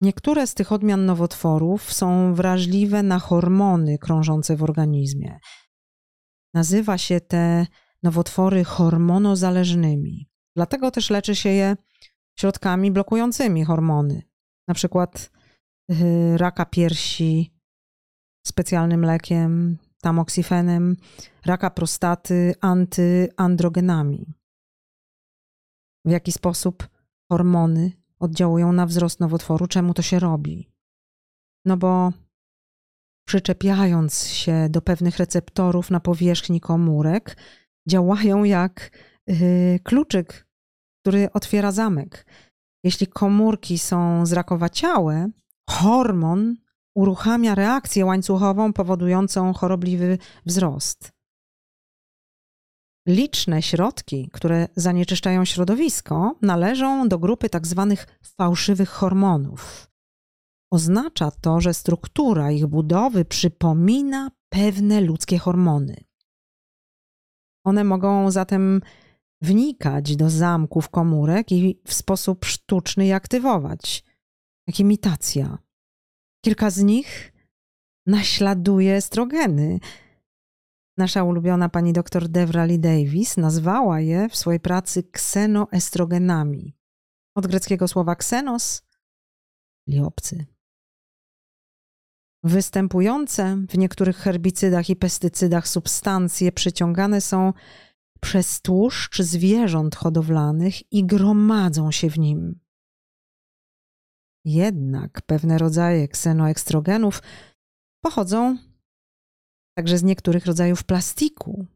Niektóre 0.00 0.46
z 0.46 0.54
tych 0.54 0.72
odmian 0.72 1.06
nowotworów 1.06 1.92
są 1.92 2.34
wrażliwe 2.34 3.02
na 3.02 3.18
hormony 3.18 3.98
krążące 3.98 4.56
w 4.56 4.62
organizmie. 4.62 5.38
Nazywa 6.54 6.98
się 6.98 7.20
te 7.20 7.66
nowotwory 8.02 8.64
hormonozależnymi. 8.64 10.28
Dlatego 10.56 10.90
też 10.90 11.10
leczy 11.10 11.36
się 11.36 11.48
je 11.48 11.76
środkami 12.38 12.90
blokującymi 12.90 13.64
hormony, 13.64 14.22
na 14.68 14.74
przykład 14.74 15.30
y, 15.90 16.38
raka 16.38 16.66
piersi 16.66 17.54
specjalnym 18.46 19.04
lekiem, 19.04 19.78
tamoksifenem, 20.02 20.96
raka 21.46 21.70
prostaty 21.70 22.54
antyandrogenami. 22.60 24.34
W 26.04 26.10
jaki 26.10 26.32
sposób 26.32 26.88
hormony 27.32 27.92
oddziałują 28.18 28.72
na 28.72 28.86
wzrost 28.86 29.20
nowotworu? 29.20 29.66
Czemu 29.66 29.94
to 29.94 30.02
się 30.02 30.18
robi? 30.18 30.70
No 31.64 31.76
bo 31.76 32.12
przyczepiając 33.28 34.26
się 34.26 34.68
do 34.70 34.82
pewnych 34.82 35.16
receptorów 35.16 35.90
na 35.90 36.00
powierzchni 36.00 36.60
komórek, 36.60 37.36
działają 37.88 38.44
jak 38.44 38.90
yy, 39.26 39.78
kluczyk, 39.84 40.46
który 41.00 41.32
otwiera 41.32 41.72
zamek. 41.72 42.26
Jeśli 42.84 43.06
komórki 43.06 43.78
są 43.78 44.26
zrakowaciałe, 44.26 45.28
hormon 45.70 46.56
uruchamia 46.94 47.54
reakcję 47.54 48.06
łańcuchową 48.06 48.72
powodującą 48.72 49.52
chorobliwy 49.52 50.18
wzrost. 50.46 51.17
Liczne 53.08 53.62
środki, 53.62 54.30
które 54.32 54.68
zanieczyszczają 54.76 55.44
środowisko, 55.44 56.36
należą 56.42 57.08
do 57.08 57.18
grupy 57.18 57.48
tzw. 57.48 57.94
Tak 57.96 58.18
fałszywych 58.24 58.88
hormonów. 58.88 59.90
Oznacza 60.72 61.30
to, 61.30 61.60
że 61.60 61.74
struktura 61.74 62.50
ich 62.50 62.66
budowy 62.66 63.24
przypomina 63.24 64.30
pewne 64.48 65.00
ludzkie 65.00 65.38
hormony. 65.38 65.96
One 67.64 67.84
mogą 67.84 68.30
zatem 68.30 68.80
wnikać 69.42 70.16
do 70.16 70.30
zamków 70.30 70.88
komórek 70.88 71.52
i 71.52 71.80
w 71.86 71.94
sposób 71.94 72.44
sztuczny 72.44 73.06
je 73.06 73.14
aktywować, 73.14 74.04
jak 74.66 74.80
imitacja. 74.80 75.58
Kilka 76.44 76.70
z 76.70 76.82
nich 76.82 77.32
naśladuje 78.06 78.94
estrogeny. 78.94 79.80
Nasza 80.98 81.24
ulubiona 81.24 81.68
pani 81.68 81.92
dr 81.92 82.28
Devrali 82.28 82.78
Davis 82.78 83.36
nazwała 83.36 84.00
je 84.00 84.28
w 84.28 84.36
swojej 84.36 84.60
pracy 84.60 85.02
ksenoestrogenami. 85.02 86.76
Od 87.36 87.46
greckiego 87.46 87.88
słowa 87.88 88.16
ksenos, 88.16 88.82
czyli 89.84 90.00
obcy. 90.00 90.46
Występujące 92.44 93.56
w 93.68 93.78
niektórych 93.78 94.16
herbicydach 94.16 94.90
i 94.90 94.96
pestycydach 94.96 95.68
substancje 95.68 96.52
przyciągane 96.52 97.20
są 97.20 97.52
przez 98.20 98.60
tłuszcz 98.60 99.22
zwierząt 99.22 99.96
hodowlanych 99.96 100.92
i 100.92 101.06
gromadzą 101.06 101.92
się 101.92 102.10
w 102.10 102.18
nim. 102.18 102.60
Jednak 104.44 105.22
pewne 105.22 105.58
rodzaje 105.58 106.08
ksenoekstrogenów 106.08 107.22
pochodzą 108.04 108.58
także 109.78 109.98
z 109.98 110.02
niektórych 110.02 110.46
rodzajów 110.46 110.84
plastiku 110.84 111.66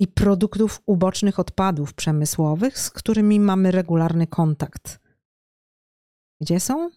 i 0.00 0.06
produktów 0.08 0.82
ubocznych 0.86 1.38
odpadów 1.38 1.94
przemysłowych, 1.94 2.78
z 2.78 2.90
którymi 2.90 3.40
mamy 3.40 3.70
regularny 3.70 4.26
kontakt. 4.26 5.00
Gdzie 6.42 6.60
są? 6.60 6.90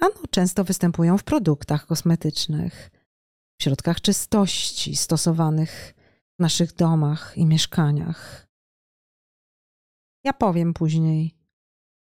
Ano 0.00 0.14
często 0.30 0.64
występują 0.64 1.18
w 1.18 1.24
produktach 1.24 1.86
kosmetycznych, 1.86 2.90
w 3.60 3.62
środkach 3.62 4.00
czystości 4.00 4.96
stosowanych 4.96 5.94
w 6.38 6.42
naszych 6.42 6.72
domach 6.72 7.38
i 7.38 7.46
mieszkaniach. 7.46 8.48
Ja 10.24 10.32
powiem 10.32 10.74
później, 10.74 11.34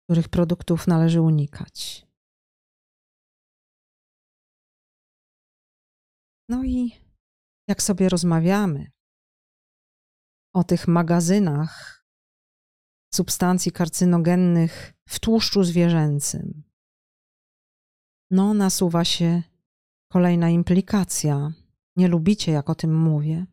których 0.04 0.30
produktów 0.30 0.88
należy 0.88 1.22
unikać. 1.22 2.08
No 6.50 6.64
i 6.64 7.05
jak 7.68 7.82
sobie 7.82 8.10
rozmawiamy 8.10 8.92
o 10.54 10.64
tych 10.64 10.88
magazynach 10.88 12.06
substancji 13.14 13.72
karcynogennych 13.72 14.94
w 15.10 15.20
tłuszczu 15.20 15.64
zwierzęcym, 15.64 16.64
no 18.32 18.54
nasuwa 18.54 19.06
się 19.06 19.44
kolejna 20.12 20.50
implikacja. 20.50 21.52
Nie 21.98 22.08
lubicie, 22.08 22.52
jak 22.52 22.70
o 22.70 22.76
tym 22.76 22.98
mówię, 22.98 23.46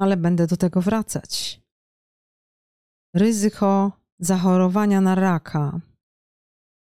ale 0.00 0.16
będę 0.16 0.46
do 0.46 0.56
tego 0.56 0.80
wracać. 0.80 1.60
Ryzyko 3.14 3.92
zachorowania 4.18 5.00
na 5.00 5.14
raka 5.14 5.80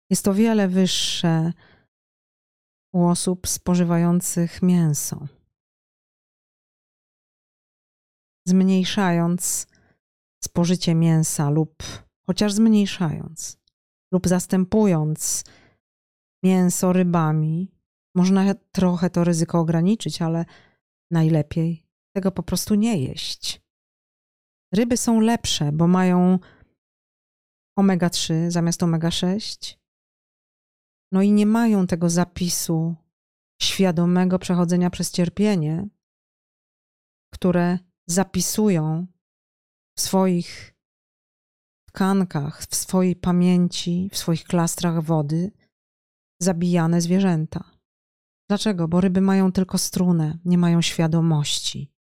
jest 0.10 0.28
o 0.28 0.34
wiele 0.34 0.68
wyższe 0.68 1.54
u 2.94 3.06
osób 3.06 3.48
spożywających 3.48 4.62
mięso. 4.62 5.28
Zmniejszając 8.48 9.68
spożycie 10.44 10.96
mięsa 10.96 11.50
lub 11.50 11.84
chociaż 12.28 12.54
zmniejszając 12.54 13.58
lub 14.14 14.28
zastępując 14.28 15.44
mięso 16.44 16.94
rybami, 16.94 17.72
można 18.16 18.54
trochę 18.72 19.10
to 19.10 19.24
ryzyko 19.24 19.60
ograniczyć, 19.60 20.22
ale 20.22 20.46
najlepiej 21.12 21.86
tego 22.16 22.32
po 22.32 22.44
prostu 22.44 22.76
nie 22.76 22.98
jeść. 22.98 23.62
Ryby 24.74 24.98
są 24.98 25.20
lepsze, 25.20 25.72
bo 25.72 25.88
mają 25.88 26.40
omega-3 27.80 28.52
zamiast 28.52 28.84
omega-6. 28.84 29.78
No 31.12 31.22
i 31.22 31.32
nie 31.32 31.46
mają 31.46 31.88
tego 31.88 32.10
zapisu 32.10 32.96
świadomego 33.62 34.40
przechodzenia 34.40 34.90
przez 34.90 35.12
cierpienie, 35.12 35.88
które 37.34 37.80
zapisują 38.08 39.08
w 39.98 40.02
swoich 40.02 40.76
tkankach, 41.88 42.62
w 42.62 42.76
swojej 42.76 43.16
pamięci, 43.16 44.10
w 44.12 44.18
swoich 44.18 44.44
klastrach 44.44 45.04
wody 45.04 45.52
zabijane 46.42 47.02
zwierzęta. 47.02 47.72
Dlaczego? 48.50 48.88
Bo 48.88 49.02
ryby 49.02 49.22
mają 49.22 49.52
tylko 49.52 49.78
strunę, 49.78 50.40
nie 50.46 50.58
mają 50.58 50.82
świadomości. 50.82 51.92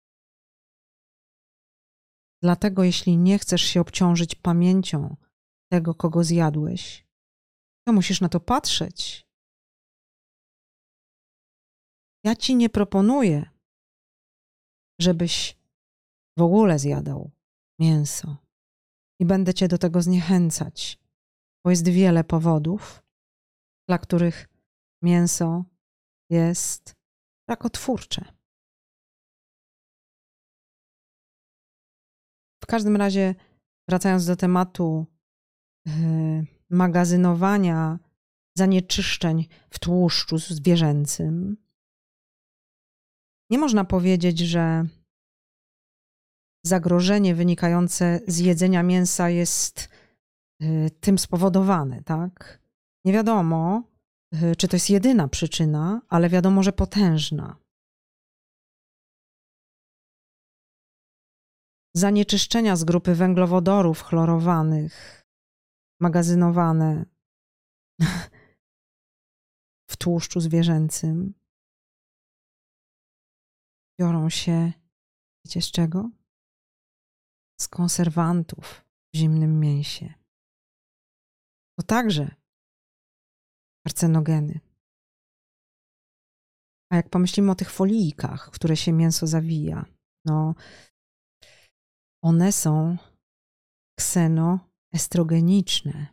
Dlatego, 2.42 2.84
jeśli 2.84 3.16
nie 3.16 3.38
chcesz 3.38 3.62
się 3.62 3.80
obciążyć 3.80 4.34
pamięcią 4.34 5.16
tego, 5.72 5.94
kogo 5.94 6.24
zjadłeś, 6.24 7.06
to 7.86 7.92
musisz 7.92 8.20
na 8.20 8.28
to 8.28 8.40
patrzeć. 8.40 9.26
Ja 12.24 12.36
ci 12.36 12.56
nie 12.56 12.70
proponuję, 12.70 13.50
żebyś 15.00 15.63
w 16.38 16.42
ogóle 16.42 16.79
zjadał 16.79 17.31
mięso 17.81 18.37
i 19.20 19.27
będę 19.27 19.55
cię 19.55 19.68
do 19.68 19.79
tego 19.79 20.03
zniechęcać, 20.03 20.99
bo 21.64 21.70
jest 21.70 21.88
wiele 21.88 22.25
powodów, 22.25 23.03
dla 23.88 23.99
których 23.99 24.49
mięso 25.03 25.64
jest 26.31 26.94
rakotwórcze. 27.49 28.25
W 32.62 32.66
każdym 32.66 32.97
razie, 32.97 33.35
wracając 33.88 34.27
do 34.27 34.37
tematu 34.37 35.07
yy, 35.87 35.92
magazynowania 36.70 37.99
zanieczyszczeń 38.57 39.49
w 39.70 39.79
tłuszczu 39.79 40.38
zwierzęcym, 40.38 41.57
nie 43.51 43.59
można 43.59 43.85
powiedzieć, 43.85 44.38
że 44.38 44.87
zagrożenie 46.64 47.35
wynikające 47.35 48.20
z 48.27 48.38
jedzenia 48.38 48.83
mięsa 48.83 49.29
jest 49.29 49.88
yy, 50.61 50.90
tym 50.90 51.18
spowodowane, 51.18 52.03
tak? 52.03 52.61
Nie 53.05 53.12
wiadomo, 53.12 53.83
yy, 54.33 54.57
czy 54.57 54.68
to 54.68 54.77
jest 54.77 54.90
jedyna 54.90 55.29
przyczyna, 55.29 56.00
ale 56.09 56.29
wiadomo, 56.29 56.62
że 56.62 56.72
potężna. 56.72 57.64
zanieczyszczenia 61.96 62.77
z 62.77 62.85
grupy 62.85 63.14
węglowodorów 63.14 64.03
chlorowanych, 64.03 65.24
magazynowane 66.00 67.07
w 69.90 69.96
tłuszczu 69.96 70.40
zwierzęcym, 70.40 71.35
biorą 74.00 74.31
się, 74.31 74.72
wiecie 75.44 75.62
z 75.62 75.70
czego? 75.70 76.11
Z 77.60 77.68
konserwantów 77.68 78.84
w 79.14 79.16
zimnym 79.16 79.60
mięsie. 79.60 80.14
To 81.78 81.86
także 81.86 82.34
karcenogeny. 83.86 84.60
A 86.92 86.96
jak 86.96 87.10
pomyślimy 87.10 87.50
o 87.50 87.54
tych 87.54 87.70
folijkach, 87.70 88.48
w 88.48 88.50
które 88.50 88.76
się 88.76 88.92
mięso 88.92 89.26
zawija, 89.26 89.84
no 90.26 90.54
one 92.24 92.52
są 92.52 92.96
ksenoestrogeniczne. 93.98 96.06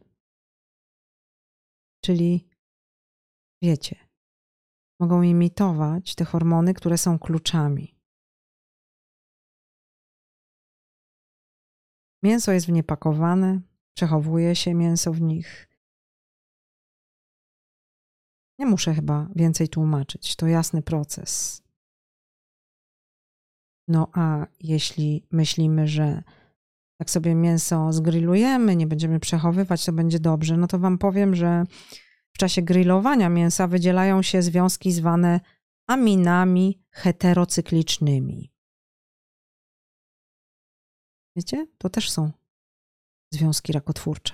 Czyli 2.06 2.49
wiecie, 3.63 3.95
mogą 5.01 5.21
imitować 5.21 6.15
te 6.15 6.25
hormony, 6.25 6.73
które 6.73 6.97
są 6.97 7.19
kluczami. 7.19 8.01
Mięso 12.24 12.52
jest 12.52 12.66
w 12.66 12.72
nie 12.72 12.84
pakowane, 12.84 13.62
przechowuje 13.94 14.56
się 14.56 14.74
mięso 14.74 15.14
w 15.14 15.22
nich. 15.22 15.68
Nie 18.60 18.66
muszę 18.66 18.94
chyba 18.94 19.30
więcej 19.36 19.70
tłumaczyć, 19.70 20.36
to 20.36 20.48
jasny 20.48 20.82
proces. 20.82 21.64
No 23.88 24.08
a 24.14 24.48
jeśli 24.60 25.28
myślimy, 25.32 25.88
że 25.88 26.24
jak 27.00 27.10
sobie 27.10 27.36
mięso 27.36 27.94
zgrillujemy, 27.94 28.76
nie 28.76 28.88
będziemy 28.88 29.20
przechowywać, 29.20 29.86
to 29.86 29.94
będzie 29.94 30.20
dobrze, 30.20 30.58
no 30.58 30.68
to 30.68 30.80
wam 30.80 30.98
powiem, 30.98 31.36
że 31.36 31.64
w 32.34 32.38
czasie 32.38 32.62
grillowania 32.62 33.30
mięsa 33.30 33.68
wydzielają 33.68 34.22
się 34.22 34.42
związki 34.42 34.92
zwane 34.92 35.40
aminami 35.88 36.84
heterocyklicznymi. 36.90 38.51
Wiecie? 41.36 41.67
To 41.78 41.89
też 41.89 42.12
są 42.12 42.32
związki 43.34 43.74
rakotwórcze. 43.74 44.34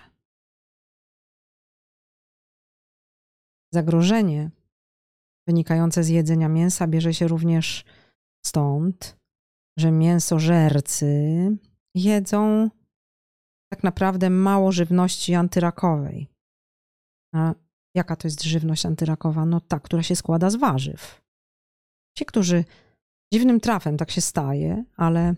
Zagrożenie 3.73 4.51
wynikające 5.47 6.03
z 6.03 6.09
jedzenia 6.09 6.49
mięsa 6.49 6.87
bierze 6.87 7.13
się 7.13 7.27
również 7.27 7.85
stąd, 8.45 9.17
że 9.79 9.91
mięsożercy 9.91 11.07
jedzą 11.95 12.69
tak 13.71 13.83
naprawdę 13.83 14.29
mało 14.29 14.71
żywności 14.71 15.33
antyrakowej. 15.35 16.27
A 17.35 17.53
jaka 17.95 18.15
to 18.15 18.27
jest 18.27 18.43
żywność 18.43 18.85
antyrakowa? 18.85 19.45
No 19.45 19.61
ta, 19.61 19.79
która 19.79 20.03
się 20.03 20.15
składa 20.15 20.49
z 20.49 20.55
warzyw. 20.55 21.21
Ci, 22.17 22.25
którzy 22.25 22.65
dziwnym 23.33 23.59
trafem 23.59 23.97
tak 23.97 24.11
się 24.11 24.21
staje, 24.21 24.83
ale 24.95 25.35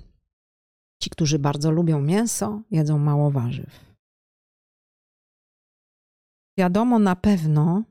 ci, 1.00 1.10
którzy 1.10 1.40
bardzo 1.40 1.72
lubią 1.72 2.02
mięso, 2.02 2.62
jedzą 2.72 2.98
mało 2.98 3.32
warzyw. 3.32 3.96
Wiadomo 6.58 7.00
na 7.00 7.16
pewno, 7.16 7.84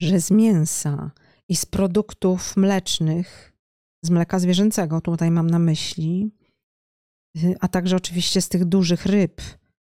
że 0.00 0.20
z 0.20 0.30
mięsa 0.30 1.10
i 1.48 1.56
z 1.56 1.66
produktów 1.66 2.56
mlecznych 2.56 3.56
z 4.04 4.10
mleka 4.10 4.38
zwierzęcego, 4.38 5.00
tutaj 5.00 5.30
mam 5.30 5.50
na 5.50 5.58
myśli, 5.58 6.30
y, 7.36 7.56
a 7.60 7.68
także 7.68 7.96
oczywiście 7.96 8.40
z 8.40 8.48
tych 8.48 8.64
dużych 8.64 9.06
ryb 9.06 9.40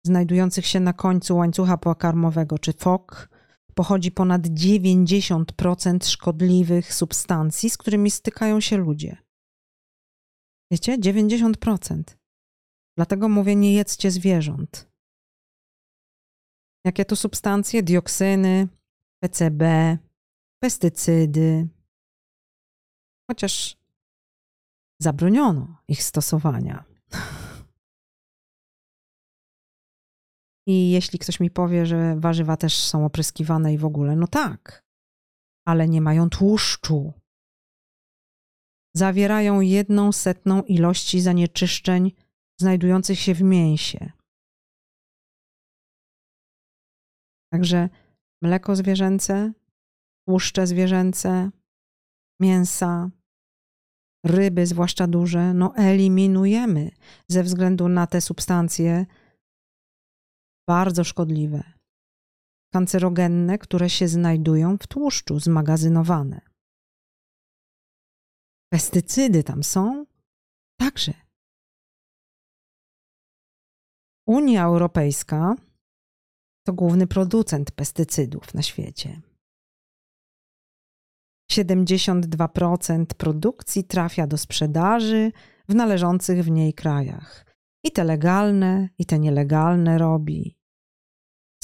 znajdujących 0.07 0.67
się 0.67 0.81
na 0.81 0.93
końcu 0.93 1.37
łańcucha 1.37 1.79
pokarmowego, 1.79 2.59
czy 2.59 2.73
fok, 2.73 3.29
pochodzi 3.75 4.13
ponad 4.13 4.43
90% 4.43 6.09
szkodliwych 6.09 6.95
substancji, 6.95 7.71
z 7.71 7.77
którymi 7.77 8.11
stykają 8.11 8.61
się 8.61 8.77
ludzie. 8.77 9.26
Wiecie? 10.73 10.99
90%. 10.99 12.03
Dlatego 12.97 13.29
mówię, 13.29 13.57
nie 13.57 13.75
jedzcie 13.75 14.11
zwierząt. 14.11 14.91
Jakie 16.87 17.05
to 17.05 17.17
substancje? 17.17 17.83
Dioksyny, 17.83 18.69
PCB, 19.23 19.63
pestycydy. 20.63 21.69
Chociaż 23.31 23.77
zabroniono 25.03 25.83
ich 25.89 26.03
stosowania. 26.03 26.85
I 30.69 30.91
jeśli 30.91 31.19
ktoś 31.19 31.41
mi 31.41 31.51
powie, 31.51 31.87
że 31.87 32.17
warzywa 32.17 32.57
też 32.57 32.83
są 32.83 33.05
opryskiwane 33.05 33.75
i 33.75 33.79
w 33.79 33.85
ogóle, 33.85 34.17
no 34.17 34.27
tak, 34.27 34.85
ale 35.67 35.89
nie 35.89 36.01
mają 36.01 36.31
tłuszczu. 36.31 37.13
Zawierają 38.97 39.61
jedną 39.61 40.13
setną 40.13 40.63
ilości 40.63 41.21
zanieczyszczeń 41.21 42.13
znajdujących 42.61 43.19
się 43.21 43.35
w 43.35 43.43
mięsie. 43.43 44.13
Także 47.53 47.89
mleko 48.43 48.77
zwierzęce, 48.77 49.53
tłuszcze 50.29 50.67
zwierzęce, 50.67 51.51
mięsa, 52.41 53.11
ryby, 54.27 54.67
zwłaszcza 54.67 55.07
duże, 55.07 55.55
no 55.55 55.77
eliminujemy 55.77 56.91
ze 57.29 57.43
względu 57.43 57.89
na 57.89 58.07
te 58.07 58.21
substancje 58.21 59.07
bardzo 60.69 61.05
szkodliwe. 61.05 61.63
kancerogenne, 62.73 63.59
które 63.59 63.91
się 63.91 64.09
znajdują 64.09 64.79
w 64.79 64.87
tłuszczu, 64.87 65.41
zmagazynowane. 65.41 66.56
Pestycydy 68.73 69.45
tam 69.45 69.63
są? 69.65 70.07
Także. 70.79 71.13
Unia 74.27 74.65
Europejska 74.65 75.57
to 76.67 76.73
główny 76.73 77.07
producent 77.07 77.71
pestycydów 77.71 78.55
na 78.55 78.63
świecie. 78.63 79.21
72% 81.53 83.07
produkcji 83.07 83.85
trafia 83.85 84.27
do 84.27 84.39
sprzedaży 84.39 85.33
w 85.69 85.75
należących 85.75 86.45
w 86.45 86.51
niej 86.51 86.75
krajach. 86.75 87.47
I 87.85 87.93
te 87.93 88.05
legalne, 88.05 88.89
i 88.99 89.07
te 89.07 89.19
nielegalne 89.19 89.99
robi. 89.99 90.57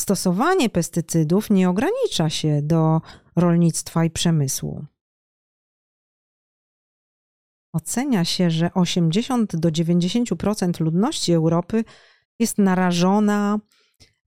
Stosowanie 0.00 0.70
pestycydów 0.70 1.50
nie 1.50 1.70
ogranicza 1.70 2.30
się 2.30 2.62
do 2.62 3.00
rolnictwa 3.36 4.04
i 4.04 4.10
przemysłu. 4.10 4.84
Ocenia 7.72 8.24
się, 8.24 8.50
że 8.50 8.74
80 8.74 9.56
do 9.56 9.68
90% 9.68 10.80
ludności 10.80 11.32
Europy 11.32 11.84
jest 12.38 12.58
narażona 12.58 13.58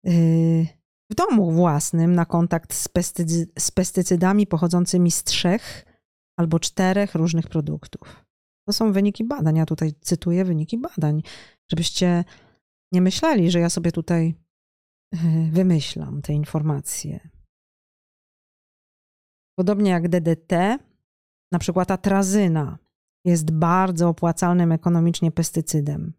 yy, 0.03 0.67
w 1.11 1.15
domu 1.15 1.51
własnym 1.51 2.15
na 2.15 2.25
kontakt 2.25 2.73
z, 2.73 2.87
pestycy 2.87 3.47
z 3.59 3.71
pestycydami 3.71 4.47
pochodzącymi 4.47 5.11
z 5.11 5.23
trzech 5.23 5.85
albo 6.39 6.59
czterech 6.59 7.15
różnych 7.15 7.47
produktów. 7.47 8.25
To 8.67 8.73
są 8.73 8.91
wyniki 8.91 9.23
badań. 9.23 9.55
Ja 9.55 9.65
tutaj 9.65 9.93
cytuję 10.01 10.45
wyniki 10.45 10.77
badań, 10.77 11.21
żebyście 11.71 12.23
nie 12.91 13.01
myśleli, 13.01 13.51
że 13.51 13.59
ja 13.59 13.69
sobie 13.69 13.91
tutaj 13.91 14.35
yy, 15.13 15.51
wymyślam 15.51 16.21
te 16.21 16.33
informacje. 16.33 17.29
Podobnie 19.59 19.91
jak 19.91 20.09
DDT, 20.09 20.77
na 21.51 21.59
przykład 21.59 21.91
atrazyna 21.91 22.84
jest 23.25 23.51
bardzo 23.51 24.09
opłacalnym 24.09 24.71
ekonomicznie 24.71 25.31
pestycydem. 25.31 26.13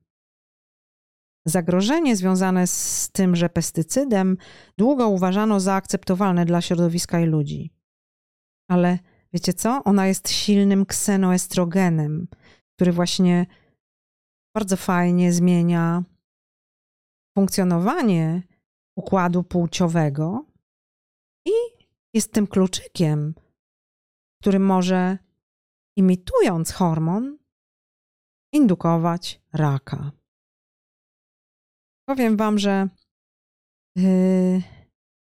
Zagrożenie 1.47 2.16
związane 2.16 2.66
z 2.66 3.11
tym, 3.12 3.37
że 3.37 3.49
pestycydem 3.49 4.37
długo 4.79 5.09
uważano 5.09 5.61
za 5.61 5.75
akceptowalne 5.75 6.45
dla 6.45 6.61
środowiska 6.61 7.21
i 7.21 7.27
ludzi. 7.27 7.71
Ale 8.71 8.99
wiecie 9.33 9.53
co? 9.53 9.85
Ona 9.85 10.07
jest 10.07 10.31
silnym 10.31 10.87
ksenoestrogenem, 10.87 12.29
który 12.77 12.92
właśnie 12.92 13.47
bardzo 14.55 14.77
fajnie 14.77 15.33
zmienia 15.33 16.05
funkcjonowanie 17.38 18.42
układu 18.99 19.42
płciowego 19.42 20.47
i 21.47 21.53
jest 22.14 22.33
tym 22.33 22.47
kluczykiem, 22.47 23.35
który 24.40 24.59
może, 24.59 25.19
imitując 25.97 26.73
hormon, 26.73 27.39
indukować 28.53 29.41
raka. 29.53 30.13
Powiem 32.09 32.37
Wam, 32.37 32.59
że 32.59 32.89
yy, 33.97 34.63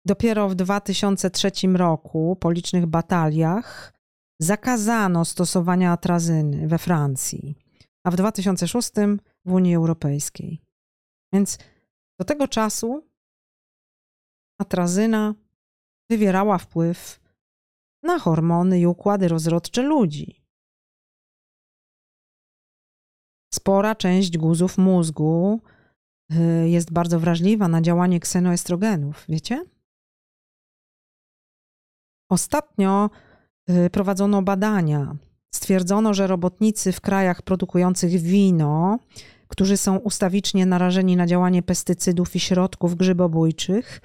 dopiero 0.07 0.49
w 0.49 0.55
2003 0.55 1.51
roku, 1.75 2.37
po 2.41 2.51
licznych 2.51 2.87
bataliach, 2.87 3.93
zakazano 4.41 5.25
stosowania 5.25 5.93
atrazyny 5.93 6.69
we 6.69 6.79
Francji, 6.79 7.55
a 8.05 8.11
w 8.11 8.17
2006 8.17 8.91
w 9.45 9.53
Unii 9.53 9.75
Europejskiej. 9.75 10.63
Więc 11.33 11.59
do 12.21 12.25
tego 12.25 12.49
czasu 12.49 13.09
atrazyna 14.61 15.35
wywierała 16.11 16.59
wpływ 16.59 17.21
na 18.03 18.19
hormony 18.19 18.81
i 18.81 18.87
układy 18.87 19.29
rozrodcze 19.29 19.83
ludzi. 19.83 20.46
Spora 23.55 23.95
część 23.95 24.39
guzów 24.39 24.79
mózgu 24.79 25.61
Y, 26.33 26.69
jest 26.69 26.93
bardzo 26.93 27.21
wrażliwa 27.21 27.69
na 27.69 27.83
działanie 27.83 28.21
ksenoestrogenów, 28.21 29.25
wiecie? 29.29 29.65
Ostatnio 32.31 33.11
y, 33.71 33.91
prowadzono 33.91 34.43
badania. 34.43 35.17
Stwierdzono, 35.55 36.15
że 36.15 36.27
robotnicy 36.27 36.93
w 36.93 37.01
krajach 37.01 37.43
produkujących 37.43 38.11
wino, 38.11 38.99
którzy 39.49 39.77
są 39.77 39.97
ustawicznie 39.97 40.67
narażeni 40.67 41.17
na 41.17 41.27
działanie 41.27 41.63
pestycydów 41.63 42.37
i 42.37 42.41
środków 42.41 42.97
grzybobójczych, 42.97 44.01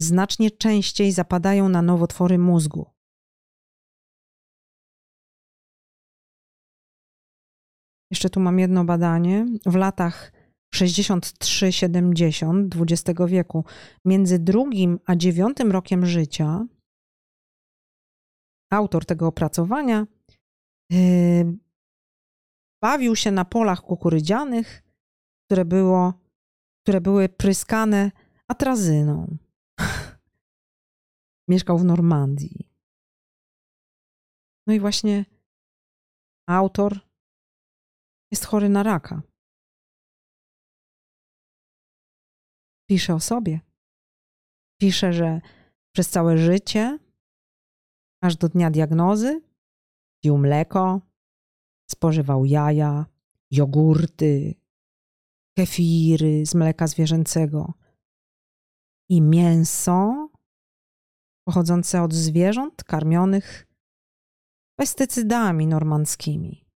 znacznie 0.00 0.50
częściej 0.50 1.12
zapadają 1.12 1.68
na 1.68 1.82
nowotwory 1.82 2.38
mózgu. 2.38 2.86
Jeszcze 8.10 8.30
tu 8.30 8.40
mam 8.40 8.58
jedno 8.58 8.84
badanie. 8.84 9.46
W 9.66 9.74
latach 9.74 10.32
63-70 10.74 12.68
XX 12.82 13.20
wieku, 13.26 13.64
między 14.04 14.38
drugim 14.38 14.98
a 15.06 15.16
dziewiątym 15.16 15.72
rokiem 15.72 16.06
życia, 16.06 16.66
autor 18.72 19.06
tego 19.06 19.26
opracowania 19.26 20.06
yy, 20.90 21.58
bawił 22.82 23.16
się 23.16 23.30
na 23.30 23.44
polach 23.44 23.80
kukurydzianych, 23.80 24.82
które, 25.46 25.64
było, 25.64 26.12
które 26.82 27.00
były 27.00 27.28
pryskane 27.28 28.12
atrazyną. 28.48 29.36
Mieszkał 31.48 31.78
w 31.78 31.84
Normandii. 31.84 32.68
No 34.66 34.74
i 34.74 34.80
właśnie 34.80 35.24
autor 36.48 37.07
jest 38.30 38.44
chory 38.44 38.68
na 38.68 38.82
raka. 38.82 39.22
Pisze 42.88 43.14
o 43.14 43.20
sobie. 43.20 43.60
Pisze, 44.80 45.12
że 45.12 45.40
przez 45.94 46.10
całe 46.10 46.38
życie, 46.38 46.98
aż 48.22 48.36
do 48.36 48.48
dnia 48.48 48.70
diagnozy, 48.70 49.42
pił 50.22 50.38
mleko, 50.38 51.00
spożywał 51.90 52.44
jaja, 52.44 53.06
jogurty, 53.50 54.54
kefiry 55.56 56.46
z 56.46 56.54
mleka 56.54 56.86
zwierzęcego 56.86 57.74
i 59.10 59.22
mięso 59.22 60.28
pochodzące 61.46 62.02
od 62.02 62.14
zwierząt 62.14 62.84
karmionych 62.84 63.66
pestycydami 64.78 65.66
normandzkimi. 65.66 66.67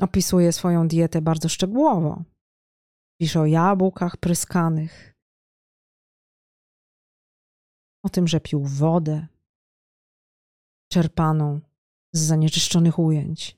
Opisuje 0.00 0.52
swoją 0.52 0.88
dietę 0.88 1.22
bardzo 1.22 1.48
szczegółowo. 1.48 2.24
Pisze 3.20 3.40
o 3.40 3.46
jabłkach 3.46 4.16
pryskanych, 4.16 5.14
o 8.04 8.08
tym, 8.08 8.28
że 8.28 8.40
pił 8.40 8.64
wodę 8.64 9.26
czerpaną 10.92 11.60
z 12.14 12.20
zanieczyszczonych 12.20 12.98
ujęć, 12.98 13.56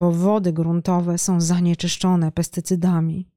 bo 0.00 0.12
wody 0.12 0.52
gruntowe 0.52 1.18
są 1.18 1.40
zanieczyszczone 1.40 2.32
pestycydami. 2.32 3.28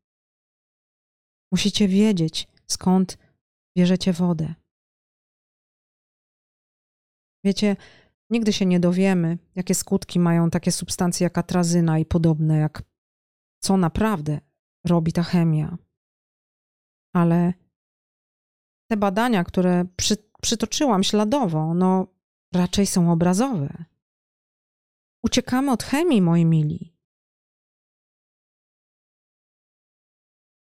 Musicie 1.52 1.88
wiedzieć, 1.88 2.48
skąd 2.68 3.18
bierzecie 3.78 4.14
wodę. 4.14 4.54
Wiecie, 7.44 7.76
Nigdy 8.30 8.54
się 8.54 8.66
nie 8.66 8.80
dowiemy, 8.80 9.38
jakie 9.56 9.76
skutki 9.76 10.20
mają 10.20 10.50
takie 10.50 10.72
substancje 10.72 11.24
jak 11.24 11.38
atrazyna 11.38 12.00
i 12.00 12.06
podobne, 12.06 12.58
jak 12.58 12.84
co 13.60 13.78
naprawdę 13.78 14.40
robi 14.86 15.14
ta 15.14 15.24
chemia. 15.24 15.78
Ale 17.14 17.54
te 18.90 18.98
badania, 18.98 19.44
które 19.44 19.86
przy, 19.96 20.18
przytoczyłam 20.42 21.04
śladowo, 21.04 21.74
no 21.74 22.08
raczej 22.54 22.88
są 22.88 23.12
obrazowe. 23.12 23.86
Uciekamy 25.24 25.72
od 25.72 25.84
chemii, 25.84 26.22
moi 26.22 26.46
mili. 26.46 26.96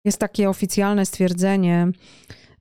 Jest 0.06 0.20
takie 0.20 0.50
oficjalne 0.50 1.06
stwierdzenie 1.06 1.92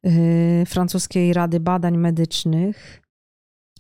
yy, 0.03 0.67
francuskiej 0.67 1.33
Rady 1.33 1.61
Badań 1.61 1.97
Medycznych, 1.97 3.06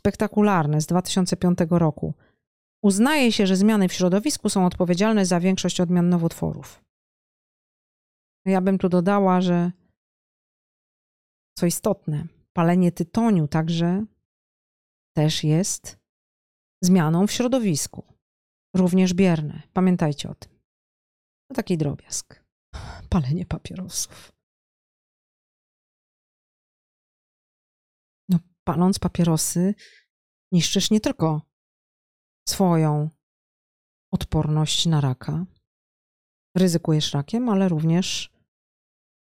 spektakularne 0.06 0.80
z 0.80 0.86
2005 0.86 1.58
roku. 1.70 2.14
Uznaje 2.82 3.32
się, 3.32 3.46
że 3.46 3.56
zmiany 3.56 3.88
w 3.88 3.92
środowisku 3.92 4.48
są 4.48 4.66
odpowiedzialne 4.66 5.26
za 5.26 5.40
większość 5.40 5.80
odmian 5.80 6.08
nowotworów. 6.08 6.84
Ja 8.44 8.60
bym 8.60 8.78
tu 8.78 8.88
dodała, 8.88 9.40
że 9.40 9.72
co 11.58 11.66
istotne, 11.66 12.26
palenie 12.52 12.92
tytoniu 12.92 13.48
także 13.48 14.04
też 15.16 15.44
jest 15.44 15.98
zmianą 16.82 17.26
w 17.26 17.32
środowisku, 17.32 18.04
również 18.76 19.14
bierne. 19.14 19.62
Pamiętajcie 19.72 20.30
o 20.30 20.34
tym. 20.34 20.52
To 21.48 21.54
taki 21.54 21.78
drobiazg. 21.78 22.44
Palenie 23.08 23.46
papierosów. 23.46 24.35
Paląc 28.66 28.98
papierosy, 28.98 29.74
niszczysz 30.52 30.90
nie 30.90 31.00
tylko 31.00 31.42
swoją 32.48 33.10
odporność 34.12 34.86
na 34.86 35.00
raka, 35.00 35.46
ryzykujesz 36.56 37.12
rakiem, 37.12 37.48
ale 37.48 37.68
również 37.68 38.32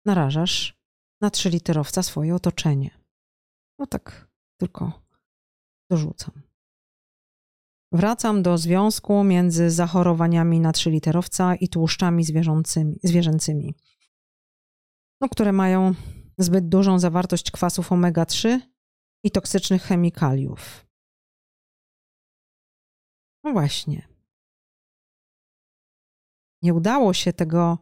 narażasz 0.06 0.80
na 1.22 1.30
trzyliterowca 1.30 2.04
swoje 2.04 2.36
otoczenie. 2.36 3.00
No 3.80 3.88
tak 3.88 4.28
tylko 4.60 5.02
dorzucam. 5.92 6.42
Wracam 7.92 8.44
do 8.44 8.58
związku 8.58 9.24
między 9.24 9.72
zachorowaniami 9.72 10.60
na 10.60 10.72
trzyliterowca 10.72 11.56
i 11.56 11.70
tłuszczami 11.70 12.24
zwierzęcymi, 13.04 13.76
no, 15.22 15.30
które 15.30 15.52
mają 15.52 15.94
zbyt 16.38 16.70
dużą 16.70 17.00
zawartość 17.00 17.52
kwasów 17.52 17.92
omega-3 17.92 18.60
i 19.24 19.32
toksycznych 19.32 19.84
chemikaliów. 19.84 20.86
No 23.44 23.52
właśnie. 23.52 24.08
Nie 26.62 26.74
udało 26.74 27.14
się 27.14 27.34
tego 27.34 27.78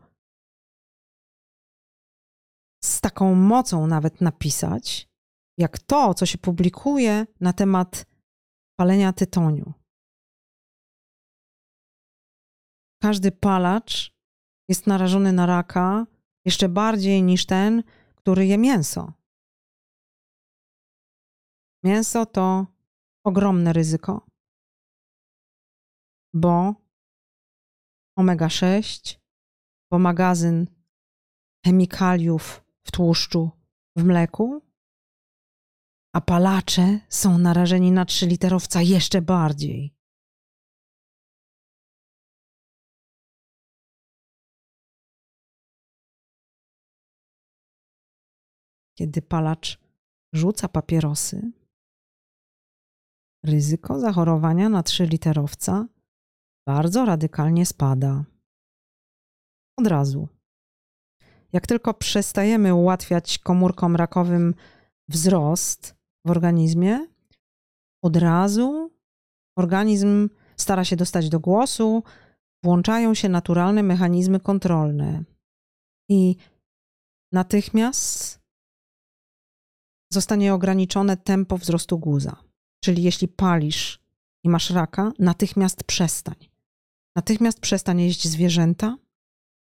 z 2.84 3.02
taką 3.02 3.36
mocą 3.36 3.88
nawet 3.88 4.21
napisać, 4.21 5.10
jak 5.58 5.80
to, 5.80 6.13
co 6.13 6.26
się 6.26 6.38
publikuje 6.38 7.26
na 7.39 7.54
temat 7.54 8.06
palenia 8.80 9.13
tytoniu. 9.13 9.73
Każdy 13.02 13.32
palacz 13.32 14.12
jest 14.69 14.88
narażony 14.88 15.34
na 15.34 15.45
raka 15.45 16.06
jeszcze 16.45 16.69
bardziej 16.69 17.23
niż 17.23 17.45
ten, 17.45 17.84
który 18.15 18.45
je 18.45 18.58
mięso. 18.58 19.13
Mięso 21.84 22.26
to 22.26 22.68
ogromne 23.24 23.74
ryzyko, 23.74 24.28
bo 26.34 26.76
omega-6, 28.20 29.18
bo 29.92 30.00
magazyn 30.00 30.68
chemikaliów 31.66 32.63
w 32.84 32.92
tłuszczu 32.92 33.52
w 33.96 34.04
mleku, 34.04 34.62
a 36.13 36.22
palacze 36.22 37.00
są 37.10 37.38
narażeni 37.38 37.92
na 37.92 38.06
trzyliterowca 38.06 38.82
jeszcze 38.82 39.22
bardziej. 39.22 39.98
Kiedy 48.98 49.22
palacz 49.22 49.80
rzuca 50.34 50.68
papierosy, 50.68 51.52
ryzyko 53.47 53.99
zachorowania 53.99 54.69
na 54.69 54.83
trzyliterowca 54.83 55.88
bardzo 56.67 57.05
radykalnie 57.05 57.65
spada. 57.65 58.23
Od 59.79 59.88
razu. 59.88 60.27
Jak 61.53 61.67
tylko 61.67 61.93
przestajemy 61.93 62.75
ułatwiać 62.75 63.38
komórkom 63.39 63.95
rakowym 63.95 64.53
wzrost 65.10 65.95
w 66.25 66.31
organizmie, 66.31 67.07
od 68.03 68.17
razu 68.17 68.91
organizm 69.57 70.29
stara 70.57 70.86
się 70.86 70.95
dostać 70.95 71.29
do 71.29 71.39
głosu, 71.39 72.03
włączają 72.63 73.13
się 73.13 73.29
naturalne 73.29 73.83
mechanizmy 73.83 74.39
kontrolne 74.39 75.23
i 76.10 76.36
natychmiast 77.31 78.39
zostanie 80.13 80.53
ograniczone 80.53 81.17
tempo 81.17 81.57
wzrostu 81.57 81.99
guza. 81.99 82.46
Czyli 82.84 83.04
jeśli 83.04 83.28
palisz 83.28 84.00
i 84.44 84.50
masz 84.50 84.70
raka, 84.70 85.12
natychmiast 85.20 85.84
przestań. 85.84 86.50
Natychmiast 87.16 87.60
przestań 87.60 88.02
jeść 88.02 88.28
zwierzęta, 88.28 88.98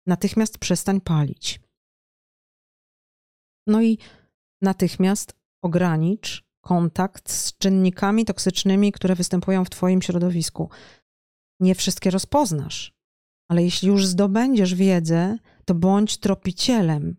natychmiast 0.07 0.57
przestań 0.57 1.01
palić. 1.01 1.59
No 3.67 3.81
i 3.81 3.97
natychmiast 4.61 5.33
ogranicz 5.61 6.43
kontakt 6.61 7.31
z 7.31 7.57
czynnikami 7.57 8.25
toksycznymi, 8.25 8.91
które 8.91 9.15
występują 9.15 9.65
w 9.65 9.69
Twoim 9.69 10.01
środowisku. 10.01 10.69
Nie 11.59 11.75
wszystkie 11.75 12.11
rozpoznasz, 12.11 12.93
ale 13.49 13.63
jeśli 13.63 13.87
już 13.87 14.05
zdobędziesz 14.05 14.75
wiedzę, 14.75 15.37
to 15.65 15.73
bądź 15.73 16.17
tropicielem. 16.17 17.15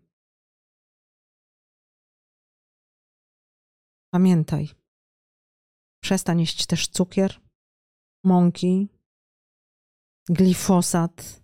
Pamiętaj, 4.13 4.69
przestań 6.05 6.39
jeść 6.39 6.65
też 6.65 6.87
cukier, 6.87 7.41
mąki, 8.25 8.89
glifosat. 10.29 11.43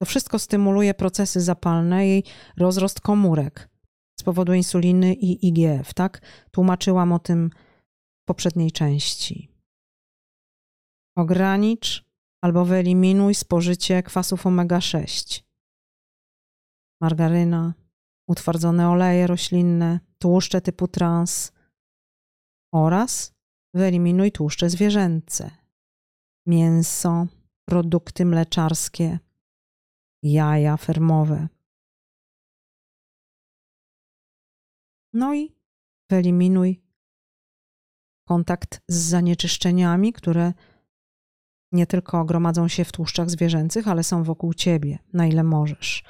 To 0.00 0.06
wszystko 0.06 0.38
stymuluje 0.38 0.94
procesy 0.94 1.40
zapalne 1.40 2.08
i 2.08 2.24
rozrost 2.56 3.00
komórek 3.00 3.68
z 4.20 4.22
powodu 4.22 4.54
insuliny 4.54 5.14
i 5.14 5.46
IGF, 5.48 5.94
tak? 5.94 6.20
Tłumaczyłam 6.50 7.12
o 7.12 7.18
tym 7.18 7.50
w 8.22 8.24
poprzedniej 8.28 8.72
części. 8.72 9.48
Ogranicz 11.16 12.04
albo 12.44 12.64
wyeliminuj 12.64 13.34
spożycie 13.34 14.02
kwasów 14.02 14.46
omega-6. 14.46 15.42
Margaryna, 17.00 17.74
utwardzone 18.28 18.88
oleje 18.88 19.26
roślinne, 19.26 20.00
tłuszcze 20.18 20.60
typu 20.60 20.88
trans 20.88 21.52
oraz 22.74 23.32
wyeliminuj 23.74 24.32
tłuszcze 24.32 24.70
zwierzęce, 24.70 25.50
mięso, 26.46 27.26
produkty 27.64 28.24
mleczarskie, 28.24 29.18
jaja 30.22 30.76
fermowe. 30.76 31.48
No 35.12 35.34
i 35.34 35.56
wyeliminuj 36.10 36.82
kontakt 38.28 38.80
z 38.88 38.96
zanieczyszczeniami, 38.96 40.12
które 40.12 40.52
nie 41.72 41.86
tylko 41.86 42.24
gromadzą 42.24 42.68
się 42.68 42.84
w 42.84 42.92
tłuszczach 42.92 43.30
zwierzęcych, 43.30 43.88
ale 43.88 44.04
są 44.04 44.22
wokół 44.22 44.54
ciebie, 44.54 44.98
na 45.12 45.26
ile 45.26 45.44
możesz. 45.44 46.04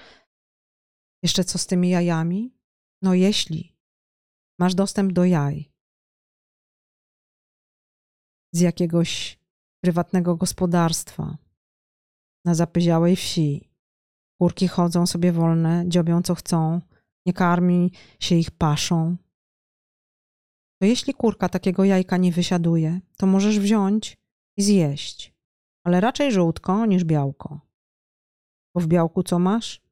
Jeszcze 1.23 1.45
co 1.45 1.59
z 1.59 1.67
tymi 1.67 1.91
jajami? 1.91 2.59
No, 3.03 3.15
jeśli 3.15 3.77
masz 4.59 4.75
dostęp 4.75 5.13
do 5.13 5.25
jaj 5.25 5.72
z 8.53 8.61
jakiegoś 8.61 9.39
prywatnego 9.81 10.37
gospodarstwa 10.37 11.37
na 12.45 12.55
zapyziałej 12.55 13.17
wsi, 13.17 13.71
kurki 14.41 14.69
chodzą 14.69 15.07
sobie 15.07 15.33
wolne, 15.33 15.85
dziobią 15.89 16.23
co 16.23 16.35
chcą, 16.35 16.81
nie 17.27 17.33
karmi 17.33 17.93
się 18.21 18.35
ich 18.35 18.51
paszą. 18.51 19.17
To 20.81 20.87
jeśli 20.87 21.15
kurka 21.15 21.49
takiego 21.49 21.85
jajka 21.85 22.17
nie 22.17 22.33
wysiaduje, 22.33 23.01
to 23.17 23.27
możesz 23.27 23.59
wziąć 23.59 24.19
i 24.57 24.63
zjeść, 24.63 25.35
ale 25.85 26.01
raczej 26.01 26.33
żółtko 26.33 26.87
niż 26.87 27.05
białko. 27.05 27.61
Bo 28.75 28.81
w 28.81 28.87
białku 28.87 29.23
co 29.23 29.39
masz? 29.39 29.83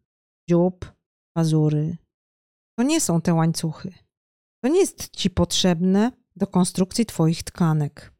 Dziób, 0.48 0.92
pazury. 1.36 1.96
To 2.78 2.82
nie 2.82 3.00
są 3.00 3.20
te 3.20 3.34
łańcuchy. 3.34 3.92
To 4.64 4.68
nie 4.68 4.80
jest 4.80 5.10
ci 5.10 5.30
potrzebne 5.30 6.12
do 6.36 6.46
konstrukcji 6.46 7.06
twoich 7.06 7.42
tkanek. 7.42 8.12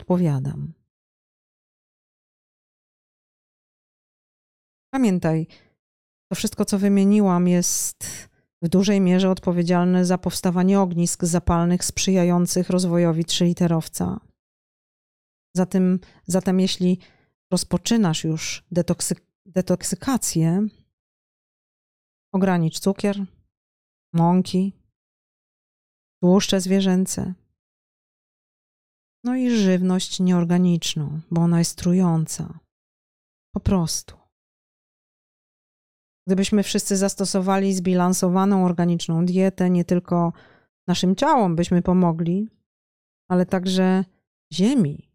Odpowiadam. 0.00 0.72
Pamiętaj, 4.94 5.46
to 6.28 6.34
wszystko, 6.34 6.64
co 6.64 6.78
wymieniłam, 6.78 7.48
jest 7.48 8.28
w 8.62 8.68
dużej 8.68 9.00
mierze 9.00 9.30
odpowiedzialne 9.30 10.04
za 10.04 10.18
powstawanie 10.18 10.80
ognisk 10.80 11.24
zapalnych 11.24 11.84
sprzyjających 11.84 12.70
rozwojowi 12.70 13.24
trzyliterowca. 13.24 14.20
Zatem, 15.56 15.98
zatem 16.26 16.60
jeśli 16.60 16.98
rozpoczynasz 17.52 18.24
już 18.24 18.64
detoksy, 18.70 19.14
detoksykację, 19.46 20.66
ogranicz 22.32 22.78
cukier, 22.78 23.16
mąki, 24.12 24.72
tłuszcze 26.22 26.60
zwierzęce, 26.60 27.34
no 29.24 29.36
i 29.36 29.50
żywność 29.50 30.20
nieorganiczną, 30.20 31.20
bo 31.30 31.40
ona 31.40 31.58
jest 31.58 31.78
trująca. 31.78 32.58
Po 33.54 33.60
prostu. 33.60 34.16
Gdybyśmy 36.26 36.62
wszyscy 36.62 36.96
zastosowali 36.96 37.74
zbilansowaną 37.74 38.64
organiczną 38.64 39.26
dietę, 39.26 39.70
nie 39.70 39.84
tylko 39.84 40.32
naszym 40.88 41.16
ciałom 41.16 41.56
byśmy 41.56 41.82
pomogli, 41.82 42.48
ale 43.30 43.46
także 43.46 44.04
Ziemi. 44.52 45.10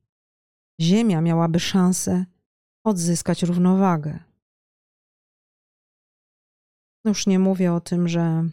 Ziemia 0.82 1.22
miałaby 1.22 1.60
szansę 1.60 2.26
odzyskać 2.86 3.44
równowagę. 3.44 4.20
Już 7.06 7.28
nie 7.28 7.40
mówię 7.40 7.74
o 7.74 7.82
tym, 7.82 8.08
że 8.08 8.50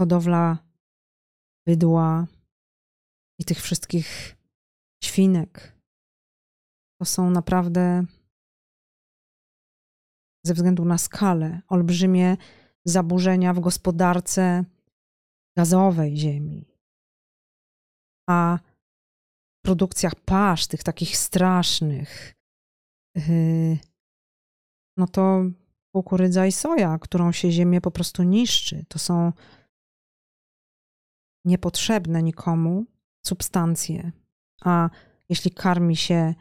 hodowla 0.00 0.58
bydła 1.66 2.26
i 3.38 3.44
tych 3.44 3.62
wszystkich 3.62 4.36
świnek. 5.04 5.78
To 7.00 7.04
są 7.04 7.30
naprawdę 7.30 8.04
ze 10.46 10.54
względu 10.54 10.84
na 10.84 10.98
skalę 10.98 11.60
olbrzymie 11.68 12.36
zaburzenia 12.84 13.54
w 13.54 13.60
gospodarce 13.60 14.64
gazowej 15.56 16.16
ziemi. 16.16 16.64
A 18.28 18.58
w 19.58 19.62
produkcjach 19.64 20.14
pasz, 20.14 20.66
tych 20.66 20.82
takich 20.82 21.16
strasznych, 21.16 22.34
yy, 23.14 23.78
no 24.96 25.06
to 25.06 25.42
kukurydza 25.94 26.46
i 26.46 26.52
soja, 26.52 26.98
którą 26.98 27.32
się 27.32 27.50
ziemię 27.50 27.80
po 27.80 27.90
prostu 27.90 28.22
niszczy. 28.22 28.84
To 28.88 28.98
są 28.98 29.32
niepotrzebne 31.44 32.22
nikomu 32.22 32.86
substancje. 33.26 34.12
A 34.60 34.90
jeśli 35.28 35.50
karmi 35.50 35.96
się 35.96 36.34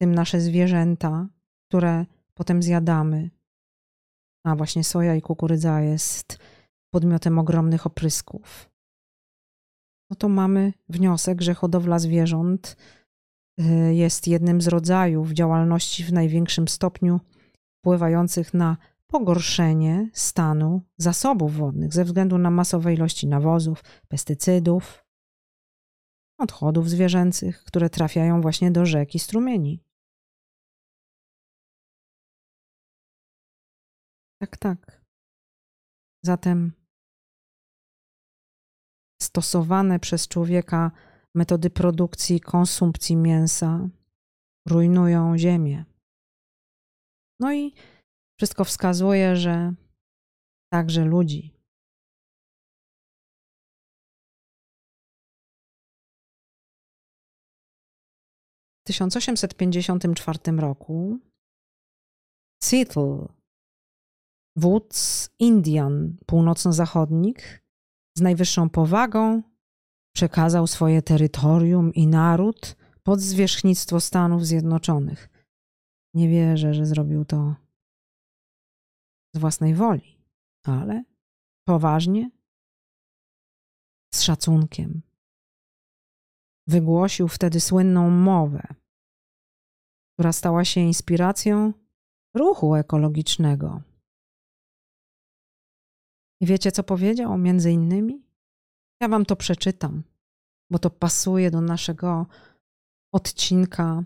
tym 0.00 0.14
nasze 0.14 0.40
zwierzęta, 0.40 1.28
które 1.68 2.06
potem 2.34 2.62
zjadamy, 2.62 3.30
a 4.44 4.56
właśnie 4.56 4.84
soja 4.84 5.14
i 5.14 5.22
kukurydza 5.22 5.80
jest 5.80 6.38
podmiotem 6.90 7.38
ogromnych 7.38 7.86
oprysków, 7.86 8.70
no 10.10 10.16
to 10.16 10.28
mamy 10.28 10.72
wniosek, 10.88 11.42
że 11.42 11.54
hodowla 11.54 11.98
zwierząt 11.98 12.76
y, 13.60 13.94
jest 13.94 14.28
jednym 14.28 14.60
z 14.60 14.68
rodzajów 14.68 15.32
działalności 15.32 16.04
w 16.04 16.12
największym 16.12 16.68
stopniu 16.68 17.20
wpływających 17.78 18.54
na 18.54 18.76
pogorszenie 19.06 20.10
stanu 20.12 20.82
zasobów 20.98 21.56
wodnych 21.56 21.92
ze 21.92 22.04
względu 22.04 22.38
na 22.38 22.50
masowe 22.50 22.94
ilości 22.94 23.26
nawozów, 23.26 23.84
pestycydów, 24.08 25.05
odchodów 26.38 26.90
zwierzęcych, 26.90 27.64
które 27.64 27.90
trafiają 27.90 28.40
właśnie 28.40 28.70
do 28.70 28.86
rzek 28.86 29.14
i 29.14 29.18
strumieni. 29.18 29.80
Tak, 34.40 34.56
tak. 34.56 35.04
Zatem 36.24 36.72
stosowane 39.22 39.98
przez 40.00 40.28
człowieka 40.28 40.90
metody 41.34 41.70
produkcji 41.70 42.36
i 42.36 42.40
konsumpcji 42.40 43.16
mięsa 43.16 43.88
rujnują 44.68 45.38
ziemię. 45.38 45.84
No 47.40 47.52
i 47.52 47.74
wszystko 48.38 48.64
wskazuje, 48.64 49.36
że 49.36 49.74
także 50.72 51.04
ludzi. 51.04 51.55
1854 58.86 60.38
roku 60.58 61.18
Seattle, 62.62 63.28
wódz 64.56 65.30
Indian 65.38 66.16
północno-zachodnich, 66.26 67.62
z 68.16 68.20
najwyższą 68.20 68.70
powagą 68.70 69.42
przekazał 70.14 70.66
swoje 70.66 71.02
terytorium 71.02 71.94
i 71.94 72.06
naród 72.06 72.76
pod 73.02 73.20
zwierzchnictwo 73.20 74.00
Stanów 74.00 74.46
Zjednoczonych. 74.46 75.28
Nie 76.14 76.28
wierzę, 76.28 76.74
że 76.74 76.86
zrobił 76.86 77.24
to 77.24 77.54
z 79.34 79.38
własnej 79.38 79.74
woli, 79.74 80.18
ale 80.64 81.04
poważnie, 81.68 82.30
z 84.14 84.22
szacunkiem. 84.22 85.02
Wygłosił 86.66 87.28
wtedy 87.28 87.60
słynną 87.60 88.10
mowę, 88.10 88.62
która 90.14 90.32
stała 90.32 90.64
się 90.64 90.80
inspiracją 90.80 91.72
ruchu 92.34 92.74
ekologicznego. 92.74 93.82
I 96.40 96.46
wiecie, 96.46 96.72
co 96.72 96.82
powiedział 96.82 97.38
między 97.38 97.72
innymi? 97.72 98.22
Ja 99.00 99.08
wam 99.08 99.24
to 99.24 99.36
przeczytam, 99.36 100.02
bo 100.70 100.78
to 100.78 100.90
pasuje 100.90 101.50
do 101.50 101.60
naszego 101.60 102.26
odcinka 103.14 104.04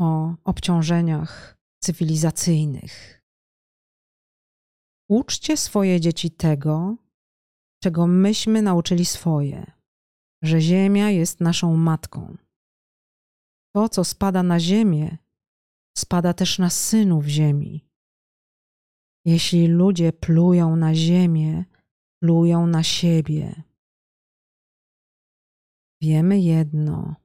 o 0.00 0.34
obciążeniach 0.44 1.58
cywilizacyjnych. 1.82 3.22
Uczcie 5.08 5.56
swoje 5.56 6.00
dzieci 6.00 6.30
tego, 6.30 6.96
czego 7.82 8.06
myśmy 8.06 8.62
nauczyli 8.62 9.04
swoje, 9.04 9.79
że 10.42 10.60
Ziemia 10.60 11.10
jest 11.10 11.40
naszą 11.40 11.76
matką. 11.76 12.36
To, 13.74 13.88
co 13.88 14.04
spada 14.04 14.42
na 14.42 14.60
Ziemię, 14.60 15.18
spada 15.98 16.34
też 16.34 16.58
na 16.58 16.70
synów 16.70 17.26
Ziemi. 17.26 17.86
Jeśli 19.24 19.66
ludzie 19.66 20.12
plują 20.12 20.76
na 20.76 20.94
Ziemię, 20.94 21.64
plują 22.22 22.66
na 22.66 22.82
siebie. 22.82 23.62
Wiemy 26.02 26.40
jedno: 26.40 27.16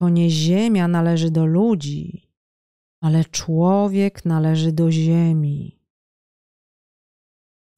to 0.00 0.08
nie 0.08 0.30
Ziemia 0.30 0.88
należy 0.88 1.30
do 1.30 1.46
ludzi, 1.46 2.28
ale 3.02 3.24
człowiek 3.24 4.24
należy 4.24 4.72
do 4.72 4.90
Ziemi. 4.90 5.78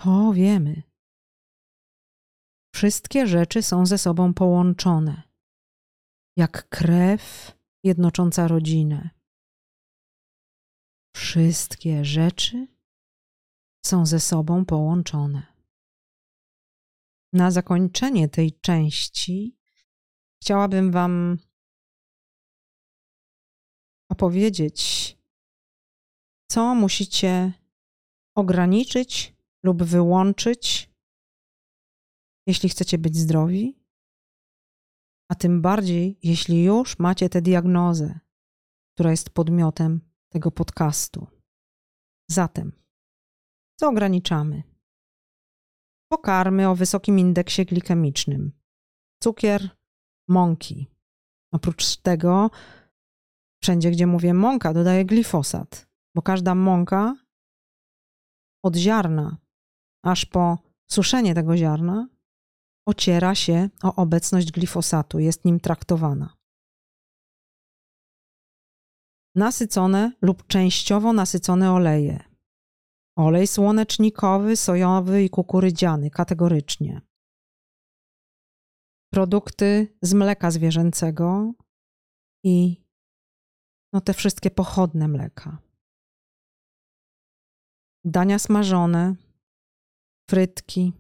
To 0.00 0.32
wiemy. 0.32 0.82
Wszystkie 2.74 3.26
rzeczy 3.26 3.62
są 3.62 3.86
ze 3.86 3.98
sobą 3.98 4.34
połączone, 4.34 5.22
jak 6.36 6.68
krew 6.68 7.52
jednocząca 7.84 8.48
rodzinę. 8.48 9.10
Wszystkie 11.16 12.04
rzeczy 12.04 12.66
są 13.86 14.06
ze 14.06 14.20
sobą 14.20 14.64
połączone. 14.64 15.46
Na 17.32 17.50
zakończenie 17.50 18.28
tej 18.28 18.52
części 18.60 19.58
chciałabym 20.42 20.92
Wam 20.92 21.38
opowiedzieć, 24.08 24.78
co 26.50 26.74
musicie 26.74 27.52
ograniczyć 28.34 29.34
lub 29.62 29.82
wyłączyć, 29.82 30.93
jeśli 32.46 32.68
chcecie 32.68 32.98
być 32.98 33.16
zdrowi, 33.16 33.84
a 35.30 35.34
tym 35.34 35.62
bardziej, 35.62 36.18
jeśli 36.22 36.64
już 36.64 36.98
macie 36.98 37.28
tę 37.28 37.42
diagnozę, 37.42 38.20
która 38.94 39.10
jest 39.10 39.30
podmiotem 39.30 40.00
tego 40.28 40.50
podcastu. 40.50 41.26
Zatem, 42.30 42.72
co 43.80 43.88
ograniczamy? 43.88 44.62
Pokarmy 46.12 46.68
o 46.68 46.74
wysokim 46.74 47.18
indeksie 47.18 47.64
glikemicznym, 47.64 48.52
cukier, 49.22 49.70
mąki. 50.28 50.90
Oprócz 51.52 51.96
tego, 51.96 52.50
wszędzie 53.62 53.90
gdzie 53.90 54.06
mówię 54.06 54.34
mąka, 54.34 54.74
dodaję 54.74 55.04
glifosat, 55.04 55.88
bo 56.16 56.22
każda 56.22 56.54
mąka 56.54 57.16
od 58.64 58.76
ziarna 58.76 59.36
aż 60.04 60.26
po 60.26 60.58
suszenie 60.90 61.34
tego 61.34 61.56
ziarna 61.56 62.08
ociera 62.86 63.34
się 63.34 63.68
o 63.82 63.94
obecność 63.94 64.52
glifosatu, 64.52 65.18
jest 65.18 65.44
nim 65.44 65.60
traktowana. 65.60 66.34
Nasycone 69.34 70.12
lub 70.22 70.46
częściowo 70.46 71.12
nasycone 71.12 71.72
oleje. 71.72 72.24
Olej 73.16 73.46
słonecznikowy, 73.46 74.56
sojowy 74.56 75.24
i 75.24 75.30
kukurydziany 75.30 76.10
kategorycznie. 76.10 77.00
Produkty 79.12 79.96
z 80.02 80.14
mleka 80.14 80.50
zwierzęcego 80.50 81.52
i 82.44 82.84
no 83.92 84.00
te 84.00 84.14
wszystkie 84.14 84.50
pochodne 84.50 85.08
mleka. 85.08 85.58
Dania 88.04 88.38
smażone, 88.38 89.14
frytki, 90.30 90.92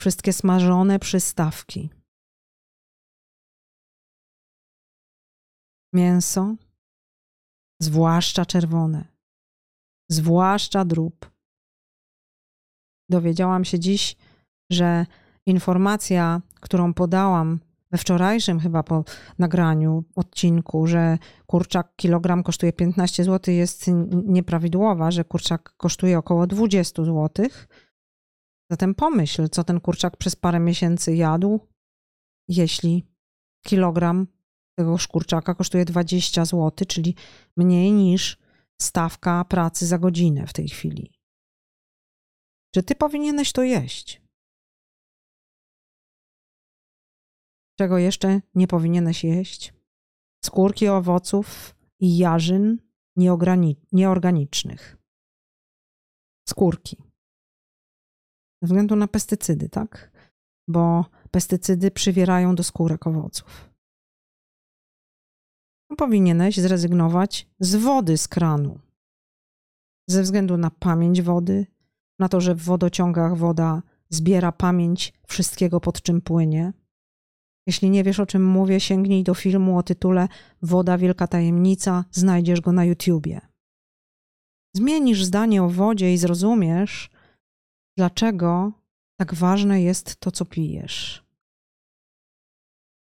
wszystkie 0.00 0.32
smażone 0.32 0.98
przystawki. 0.98 1.90
Mięso, 5.94 6.54
zwłaszcza 7.82 8.46
czerwone, 8.46 9.04
zwłaszcza 10.10 10.84
drób. 10.84 11.30
Dowiedziałam 13.10 13.64
się 13.64 13.78
dziś, 13.78 14.16
że 14.70 15.06
informacja, 15.46 16.40
którą 16.60 16.94
podałam 16.94 17.60
we 17.90 17.98
wczorajszym 17.98 18.60
chyba 18.60 18.82
po 18.82 19.04
nagraniu 19.38 20.04
odcinku, 20.16 20.86
że 20.86 21.18
kurczak 21.46 21.96
kilogram 21.96 22.42
kosztuje 22.42 22.72
15 22.72 23.24
zł 23.24 23.54
jest 23.54 23.86
nieprawidłowa, 24.12 25.10
że 25.10 25.24
kurczak 25.24 25.74
kosztuje 25.76 26.18
około 26.18 26.46
20 26.46 27.04
zł 27.04 27.46
Zatem 28.70 28.94
pomyśl, 28.94 29.48
co 29.48 29.64
ten 29.64 29.80
kurczak 29.80 30.16
przez 30.16 30.36
parę 30.36 30.60
miesięcy 30.60 31.14
jadł, 31.14 31.60
jeśli 32.48 33.06
kilogram 33.66 34.26
tego 34.78 34.98
szkurczaka 34.98 35.54
kosztuje 35.54 35.84
20 35.84 36.44
zł, 36.44 36.86
czyli 36.88 37.14
mniej 37.56 37.92
niż 37.92 38.38
stawka 38.80 39.44
pracy 39.44 39.86
za 39.86 39.98
godzinę 39.98 40.46
w 40.46 40.52
tej 40.52 40.68
chwili. 40.68 41.12
Czy 42.74 42.82
ty 42.82 42.94
powinieneś 42.94 43.52
to 43.52 43.62
jeść? 43.62 44.22
Czego 47.78 47.98
jeszcze 47.98 48.40
nie 48.54 48.66
powinieneś 48.66 49.24
jeść? 49.24 49.74
Skórki 50.44 50.88
owoców 50.88 51.76
i 52.00 52.18
jarzyn 52.18 52.78
nieorganicznych. 53.92 54.96
Skórki. 56.48 57.09
Ze 58.62 58.66
względu 58.66 58.96
na 58.96 59.08
pestycydy, 59.08 59.68
tak? 59.68 60.10
Bo 60.68 61.04
pestycydy 61.30 61.90
przywierają 61.90 62.54
do 62.54 62.62
skórek 62.62 63.06
owoców. 63.06 63.70
Powinieneś 65.96 66.56
zrezygnować 66.56 67.48
z 67.60 67.76
wody 67.76 68.18
z 68.18 68.28
kranu. 68.28 68.78
Ze 70.08 70.22
względu 70.22 70.56
na 70.56 70.70
pamięć 70.70 71.22
wody, 71.22 71.66
na 72.18 72.28
to, 72.28 72.40
że 72.40 72.54
w 72.54 72.64
wodociągach 72.64 73.36
woda 73.36 73.82
zbiera 74.08 74.52
pamięć 74.52 75.12
wszystkiego, 75.26 75.80
pod 75.80 76.02
czym 76.02 76.20
płynie. 76.20 76.72
Jeśli 77.66 77.90
nie 77.90 78.04
wiesz, 78.04 78.20
o 78.20 78.26
czym 78.26 78.44
mówię, 78.44 78.80
sięgnij 78.80 79.24
do 79.24 79.34
filmu 79.34 79.78
o 79.78 79.82
tytule 79.82 80.28
Woda 80.62 80.98
Wielka 80.98 81.26
Tajemnica, 81.26 82.04
znajdziesz 82.10 82.60
go 82.60 82.72
na 82.72 82.84
YouTubie. 82.84 83.40
Zmienisz 84.76 85.24
zdanie 85.24 85.62
o 85.62 85.68
wodzie 85.68 86.14
i 86.14 86.18
zrozumiesz, 86.18 87.10
dlaczego 88.00 88.72
tak 89.18 89.34
ważne 89.34 89.82
jest 89.82 90.20
to, 90.20 90.30
co 90.30 90.44
pijesz. 90.44 91.24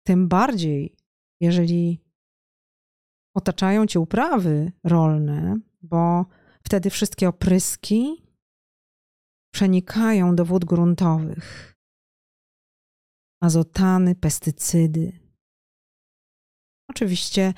Tym 0.07 0.29
bardziej, 0.29 0.97
jeżeli 1.41 2.01
otaczają 3.35 3.87
cię 3.87 4.01
uprawy 4.01 4.73
rolne, 4.85 5.61
bo 5.83 6.27
wtedy 6.63 6.91
wszystkie 6.91 7.29
opryski 7.29 8.23
przenikają 9.55 10.37
do 10.37 10.45
wód 10.45 10.65
gruntowych. 10.65 11.77
Azotany, 13.43 14.15
pestycydy. 14.15 15.21
Oczywiście 16.91 17.55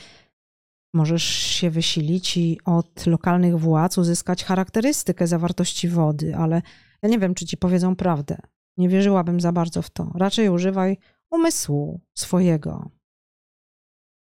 możesz 0.95 1.25
się 1.25 1.71
wysilić 1.71 2.37
i 2.37 2.61
od 2.65 3.07
lokalnych 3.07 3.59
władz 3.59 3.99
uzyskać 3.99 4.45
charakterystykę 4.45 5.27
zawartości 5.27 5.89
wody, 5.89 6.37
ale 6.37 6.63
ja 7.03 7.09
nie 7.09 7.19
wiem, 7.19 7.35
czy 7.35 7.47
ci 7.47 7.57
powiedzą 7.57 7.97
prawdę. 7.97 8.37
Nie 8.77 8.89
wierzyłabym 8.89 9.41
za 9.41 9.53
bardzo 9.53 9.83
w 9.83 9.91
to. 9.91 10.13
Raczej 10.15 10.49
używaj 10.49 10.97
umysłu 11.31 12.01
swojego. 12.15 12.91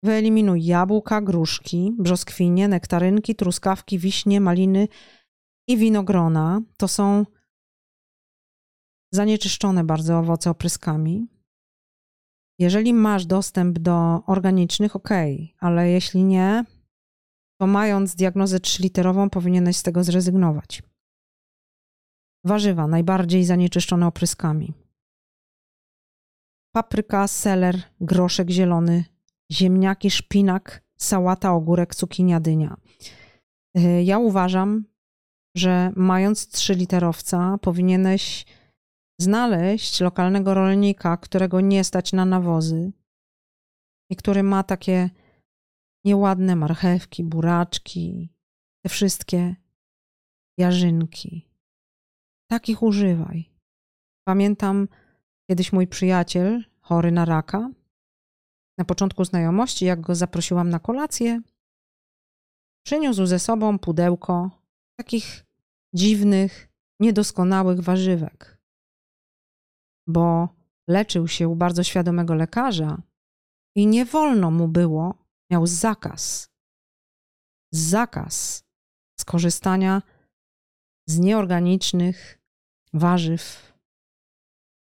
Wyeliminuj 0.04 0.66
jabłka, 0.66 1.22
gruszki, 1.22 1.96
brzoskwinie, 2.00 2.68
nektarynki, 2.68 3.36
truskawki, 3.36 4.00
wiśnie, 4.00 4.42
maliny 4.42 4.88
i 5.68 5.78
winogrona. 5.78 6.62
To 6.78 6.88
są 6.88 7.26
zanieczyszczone 9.14 9.84
bardzo 9.84 10.20
owoce 10.20 10.50
opryskami. 10.50 11.28
Jeżeli 12.60 12.94
masz 12.94 13.26
dostęp 13.26 13.80
do 13.80 14.26
organicznych, 14.26 14.96
ok, 14.96 15.10
ale 15.60 15.90
jeśli 15.90 16.24
nie, 16.24 16.66
to 17.60 17.68
mając 17.68 18.16
diagnozę 18.16 18.60
trzyliterową, 18.60 19.30
powinieneś 19.30 19.78
z 19.78 19.84
tego 19.84 20.04
zrezygnować. 20.04 20.84
Warzywa 22.46 22.88
najbardziej 22.88 23.46
zanieczyszczone 23.46 24.08
opryskami. 24.08 24.74
Papryka, 26.76 27.28
seler, 27.28 27.82
groszek 28.02 28.50
zielony, 28.50 29.06
ziemniaki, 29.52 30.12
szpinak, 30.12 30.84
sałata, 30.98 31.54
ogórek, 31.54 31.96
cukinia, 31.96 32.40
dynia. 32.40 32.78
Y, 33.78 34.04
ja 34.04 34.20
uważam, 34.20 34.86
że 35.58 35.92
mając 35.96 36.48
trzyliterowca, 36.48 37.58
powinieneś 37.62 38.46
znaleźć 39.20 40.02
lokalnego 40.02 40.54
rolnika, 40.54 41.18
którego 41.18 41.62
nie 41.62 41.84
stać 41.84 42.14
na 42.14 42.26
nawozy 42.26 42.92
i 44.10 44.16
który 44.16 44.44
ma 44.44 44.64
takie 44.64 45.10
nieładne 46.06 46.56
marchewki, 46.56 47.24
buraczki, 47.24 48.30
te 48.86 48.90
wszystkie 48.90 49.56
jarzynki. 50.58 51.51
Takich 52.52 52.84
używaj. 52.84 53.50
Pamiętam 54.28 54.88
kiedyś 55.50 55.74
mój 55.74 55.88
przyjaciel, 55.88 56.64
chory 56.82 57.12
na 57.12 57.26
raka, 57.26 57.70
na 58.78 58.86
początku 58.86 59.26
znajomości, 59.26 59.86
jak 59.86 60.02
go 60.02 60.16
zaprosiłam 60.16 60.70
na 60.70 60.80
kolację, 60.80 61.42
przyniósł 62.86 63.26
ze 63.26 63.40
sobą 63.40 63.80
pudełko 63.80 64.50
takich 65.00 65.46
dziwnych, 65.96 66.70
niedoskonałych 67.00 67.80
warzywek, 67.80 68.58
bo 70.08 70.50
leczył 70.88 71.28
się 71.28 71.48
u 71.48 71.56
bardzo 71.56 71.84
świadomego 71.84 72.36
lekarza 72.36 73.02
i 73.76 73.88
nie 73.88 74.06
wolno 74.06 74.52
mu 74.52 74.68
było, 74.68 75.26
miał 75.52 75.68
zakaz, 75.68 76.50
zakaz 77.74 78.64
skorzystania 79.20 80.02
z 81.08 81.20
nieorganicznych 81.20 82.41
warzyw. 82.94 83.74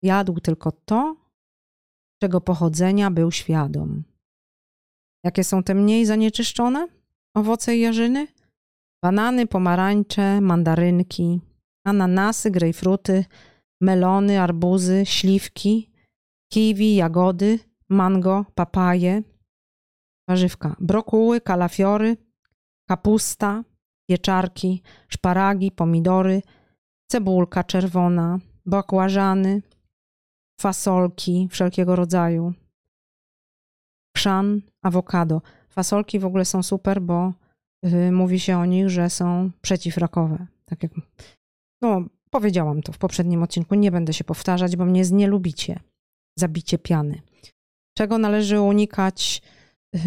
Jadł 0.02 0.40
tylko 0.40 0.72
to, 0.72 1.16
czego 2.22 2.42
pochodzenia 2.42 3.12
był 3.12 3.32
świadom. 3.32 4.04
Jakie 5.26 5.44
są 5.44 5.64
te 5.64 5.76
mniej 5.76 6.06
zanieczyszczone 6.06 6.88
owoce 7.34 7.78
i 7.78 7.80
jarzyny? 7.80 8.28
Banany, 9.04 9.48
pomarańcze, 9.48 10.42
mandarynki, 10.42 11.42
ananasy, 11.86 12.52
grejpfruty, 12.52 13.26
melony, 13.82 14.42
arbuzy, 14.42 15.06
śliwki, 15.06 15.92
kiwi, 16.54 16.96
jagody, 16.96 17.60
mango, 17.90 18.46
papaje, 18.56 19.24
warzywka, 20.28 20.76
brokuły, 20.80 21.42
kalafiory, 21.42 22.18
kapusta, 22.90 23.64
pieczarki, 24.10 24.82
szparagi, 25.10 25.72
pomidory, 25.72 26.42
cebulka 27.14 27.64
czerwona, 27.64 28.40
bakłażany, 28.66 29.62
fasolki 30.62 31.48
wszelkiego 31.52 31.96
rodzaju, 31.96 32.54
chrzan, 34.18 34.62
awokado. 34.82 35.42
Fasolki 35.70 36.20
w 36.20 36.26
ogóle 36.26 36.46
są 36.46 36.64
super, 36.64 37.02
bo 37.02 37.34
yy, 37.84 38.12
mówi 38.12 38.40
się 38.40 38.58
o 38.58 38.66
nich, 38.66 38.90
że 38.90 39.10
są 39.10 39.52
przeciwrakowe. 39.62 40.48
Tak 40.66 40.84
jak 40.84 40.92
no, 41.82 42.02
powiedziałam 42.30 42.82
to 42.82 42.92
w 42.92 42.98
poprzednim 42.98 43.44
odcinku, 43.44 43.76
nie 43.76 43.92
będę 43.92 44.14
się 44.14 44.24
powtarzać, 44.24 44.76
bo 44.76 44.86
mnie 44.86 45.06
znielubicie. 45.06 45.80
Zabicie 46.40 46.78
piany. 46.78 47.22
Czego 47.98 48.18
należy 48.18 48.62
unikać 48.62 49.42
yy, 49.94 50.02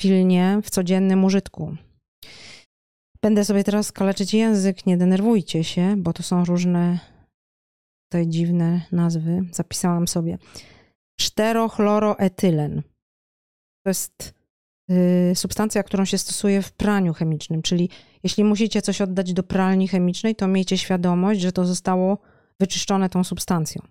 pilnie 0.00 0.60
w 0.62 0.70
codziennym 0.70 1.24
użytku? 1.24 1.76
Będę 3.22 3.44
sobie 3.44 3.64
teraz 3.64 3.92
kaleczyć 3.92 4.34
język, 4.34 4.86
nie 4.86 4.96
denerwujcie 4.96 5.64
się, 5.64 5.94
bo 5.96 6.12
to 6.12 6.22
są 6.22 6.44
różne 6.44 6.98
tutaj 8.08 8.28
dziwne 8.28 8.80
nazwy, 8.92 9.42
zapisałam 9.52 10.08
sobie. 10.08 10.38
Czterochloroetylen. 11.20 12.82
To 13.84 13.90
jest 13.90 14.34
y, 14.90 15.32
substancja, 15.34 15.82
którą 15.82 16.04
się 16.04 16.18
stosuje 16.18 16.62
w 16.62 16.72
praniu 16.72 17.14
chemicznym, 17.14 17.62
czyli 17.62 17.88
jeśli 18.22 18.44
musicie 18.44 18.82
coś 18.82 19.00
oddać 19.00 19.32
do 19.32 19.42
pralni 19.42 19.88
chemicznej, 19.88 20.36
to 20.36 20.48
miejcie 20.48 20.78
świadomość, 20.78 21.40
że 21.40 21.52
to 21.52 21.66
zostało 21.66 22.18
wyczyszczone 22.60 23.08
tą 23.08 23.24
substancją. 23.24 23.82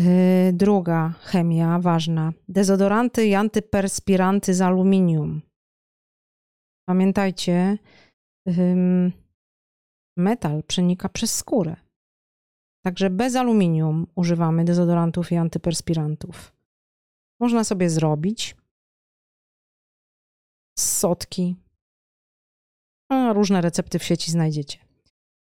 Y, 0.00 0.52
druga 0.52 1.14
chemia 1.20 1.78
ważna. 1.78 2.32
Dezodoranty 2.48 3.26
i 3.26 3.34
antyperspiranty 3.34 4.54
z 4.54 4.60
aluminium. 4.60 5.42
Pamiętajcie, 6.88 7.78
metal 10.16 10.62
przenika 10.62 11.08
przez 11.08 11.34
skórę. 11.34 11.76
Także 12.84 13.10
bez 13.10 13.36
aluminium 13.36 14.06
używamy 14.14 14.64
dezodorantów 14.64 15.32
i 15.32 15.36
antyperspirantów. 15.36 16.52
Można 17.40 17.64
sobie 17.64 17.90
zrobić 17.90 18.56
sotki. 20.78 21.56
No, 23.10 23.32
różne 23.32 23.60
recepty 23.60 23.98
w 23.98 24.04
sieci 24.04 24.30
znajdziecie. 24.30 24.78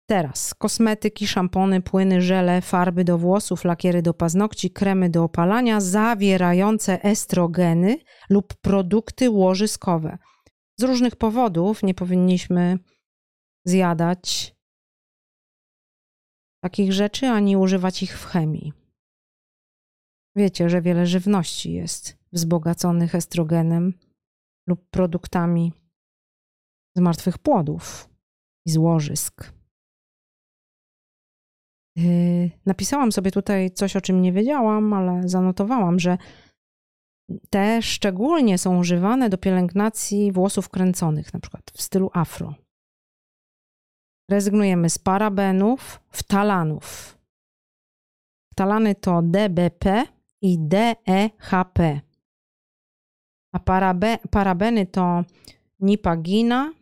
Teraz 0.10 0.54
kosmetyki, 0.54 1.28
szampony, 1.28 1.82
płyny, 1.82 2.22
żele, 2.22 2.62
farby 2.62 3.04
do 3.04 3.18
włosów, 3.18 3.66
lakiery 3.66 4.02
do 4.02 4.14
paznokci, 4.14 4.72
kremy 4.72 5.10
do 5.10 5.24
opalania 5.24 5.82
zawierające 5.82 7.04
estrogeny 7.04 7.98
lub 8.30 8.54
produkty 8.54 9.30
łożyskowe. 9.30 10.18
Z 10.80 10.84
różnych 10.84 11.16
powodów 11.16 11.84
nie 11.84 11.94
powinniśmy 11.94 12.80
zjadać 13.68 14.56
takich 16.64 16.94
rzeczy, 16.94 17.28
ani 17.28 17.58
używać 17.58 18.04
ich 18.04 18.20
w 18.20 18.26
chemii. 18.26 18.74
Wiecie, 20.36 20.70
że 20.70 20.82
wiele 20.82 21.06
żywności 21.06 21.74
jest 21.74 22.18
wzbogaconych 22.32 23.16
estrogenem 23.16 23.94
lub 24.68 24.90
produktami 24.90 25.74
z 26.98 27.00
martwych 27.00 27.38
płodów 27.38 28.10
i 28.66 28.72
złożysk. 28.72 29.54
Yy, 31.98 32.52
napisałam 32.66 33.12
sobie 33.12 33.32
tutaj 33.32 33.72
coś, 33.72 33.96
o 33.96 34.02
czym 34.02 34.22
nie 34.22 34.34
wiedziałam, 34.34 34.94
ale 34.94 35.30
zanotowałam, 35.30 36.00
że 36.00 36.18
te 37.50 37.82
szczególnie 37.82 38.58
są 38.58 38.80
używane 38.80 39.30
do 39.30 39.38
pielęgnacji 39.38 40.32
włosów 40.32 40.70
kręconych, 40.70 41.34
na 41.34 41.40
przykład 41.40 41.72
w 41.72 41.82
stylu 41.82 42.10
afro. 42.14 42.56
Rezygnujemy 44.30 44.90
z 44.90 44.98
parabenów, 44.98 46.00
wtalanów. 46.10 47.18
Wtalany 48.52 48.96
to 48.96 49.22
DBP 49.22 50.04
i 50.42 50.60
DEHP. 50.60 52.02
A 53.54 53.60
parabe, 53.60 54.18
parabeny 54.32 54.86
to 54.86 55.24
nipagina, 55.80 56.74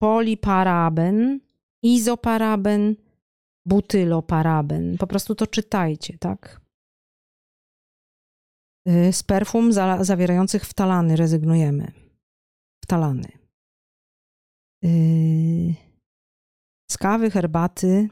poliparaben, 0.00 1.40
izoparaben, 1.82 2.96
butyloparaben. 3.66 4.98
Po 4.98 5.06
prostu 5.06 5.34
to 5.34 5.46
czytajcie, 5.46 6.18
tak? 6.18 6.61
Y, 8.88 9.12
z 9.12 9.22
perfum 9.22 9.72
za, 9.72 10.04
zawierających 10.04 10.64
wtalany 10.64 11.16
rezygnujemy. 11.16 11.92
Wtalany. 12.84 13.28
Yy, 14.82 15.74
z 16.90 16.98
kawy, 16.98 17.30
herbaty 17.30 18.08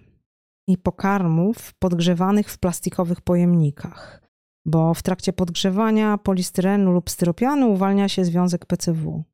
i 0.69 0.79
pokarmów 0.79 1.75
podgrzewanych 1.75 2.51
w 2.51 2.59
plastikowych 2.59 3.21
pojemnikach, 3.21 4.23
bo 4.67 4.95
w 4.95 5.03
trakcie 5.03 5.33
podgrzewania 5.33 6.19
polistyrenu 6.19 6.93
lub 6.93 7.11
styropianu 7.11 7.73
uwalnia 7.73 8.09
się 8.09 8.25
związek 8.25 8.67
PCW. 8.67 9.25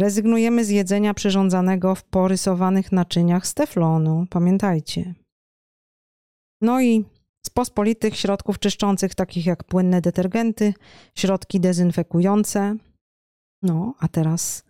Rezygnujemy 0.00 0.64
z 0.64 0.70
jedzenia 0.70 1.14
przyrządzanego 1.14 1.94
w 1.94 2.04
porysowanych 2.04 2.92
naczyniach 2.92 3.46
z 3.46 3.54
teflonu, 3.54 4.26
pamiętajcie. 4.30 5.14
No 6.62 6.80
i 6.80 7.04
z 7.46 7.50
pospolitych 7.50 8.16
środków 8.16 8.58
czyszczących, 8.58 9.14
takich 9.14 9.46
jak 9.46 9.64
płynne 9.64 10.00
detergenty, 10.00 10.74
środki 11.14 11.60
dezynfekujące. 11.60 12.76
No, 13.62 13.94
a 13.98 14.08
teraz 14.08 14.64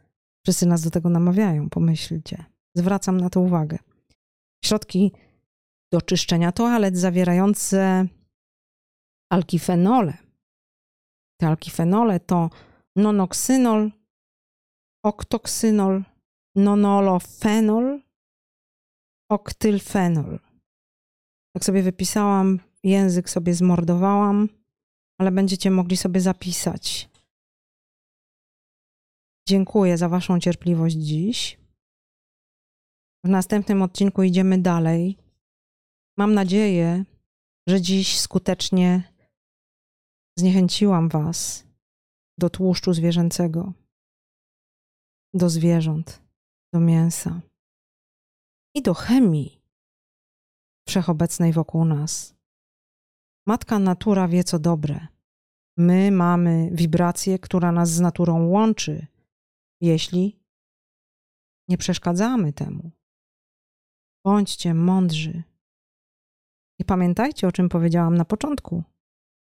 wszyscy 0.44 0.66
nas 0.66 0.82
do 0.82 0.90
tego 0.90 1.08
namawiają, 1.08 1.70
pomyślcie. 1.70 2.44
Zwracam 2.74 3.20
na 3.20 3.30
to 3.30 3.40
uwagę. 3.40 3.78
Środki 4.64 5.12
do 5.92 6.02
czyszczenia 6.02 6.52
toalet 6.52 6.96
zawierające 6.96 8.06
alkifenole. 9.32 10.16
Te 11.40 11.46
alkifenole 11.48 12.20
to 12.20 12.50
nonoksynol, 12.96 13.90
oktoksynol, 15.04 16.04
nonolofenol, 16.56 18.00
oktylfenol. 19.30 20.43
Tak 21.55 21.64
sobie 21.64 21.82
wypisałam, 21.82 22.61
język 22.82 23.30
sobie 23.30 23.55
zmordowałam, 23.55 24.48
ale 25.18 25.32
będziecie 25.32 25.70
mogli 25.70 25.96
sobie 25.96 26.20
zapisać. 26.20 27.11
Dziękuję 29.48 29.98
za 29.98 30.09
Waszą 30.09 30.40
cierpliwość 30.40 30.96
dziś. 30.96 31.59
W 33.24 33.28
następnym 33.28 33.82
odcinku 33.82 34.22
idziemy 34.22 34.59
dalej. 34.59 35.18
Mam 36.18 36.34
nadzieję, 36.34 37.05
że 37.68 37.80
dziś 37.80 38.20
skutecznie 38.20 39.12
zniechęciłam 40.38 41.09
Was 41.09 41.64
do 42.38 42.50
tłuszczu 42.50 42.92
zwierzęcego 42.92 43.72
do 45.34 45.48
zwierząt, 45.50 46.22
do 46.72 46.80
mięsa 46.80 47.40
i 48.74 48.82
do 48.82 48.94
chemii 48.94 49.63
wszechobecnej 50.89 51.53
wokół 51.53 51.85
nas. 51.85 52.35
Matka 53.47 53.78
natura 53.78 54.28
wie 54.28 54.45
co 54.45 54.59
dobre. 54.59 55.07
My 55.78 56.11
mamy 56.11 56.70
wibrację, 56.72 57.39
która 57.39 57.72
nas 57.72 57.91
z 57.91 58.01
naturą 58.01 58.47
łączy, 58.47 59.07
jeśli 59.80 60.41
nie 61.68 61.78
przeszkadzamy 61.78 62.53
temu. 62.53 62.91
Bądźcie 64.24 64.74
mądrzy. 64.74 65.43
I 66.80 66.85
pamiętajcie, 66.85 67.49
o 67.49 67.53
czym 67.53 67.68
powiedziałam 67.68 68.16
na 68.16 68.24
początku. 68.24 68.82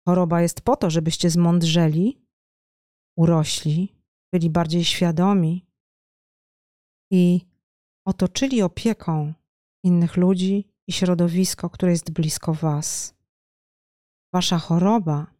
Choroba 0.07 0.41
jest 0.41 0.61
po 0.61 0.75
to, 0.75 0.89
żebyście 0.89 1.29
zmądrzeli, 1.29 2.21
urośli, 3.17 3.95
byli 4.33 4.49
bardziej 4.49 4.85
świadomi 4.85 5.67
i 7.11 7.41
otoczyli 8.05 8.61
opieką 8.61 9.33
innych 9.83 10.17
ludzi 10.17 10.76
i 10.87 10.93
środowisko, 10.93 11.69
które 11.69 11.91
jest 11.91 12.11
blisko 12.11 12.53
Was. 12.53 13.15
Wasza 14.33 14.57
choroba 14.57 15.33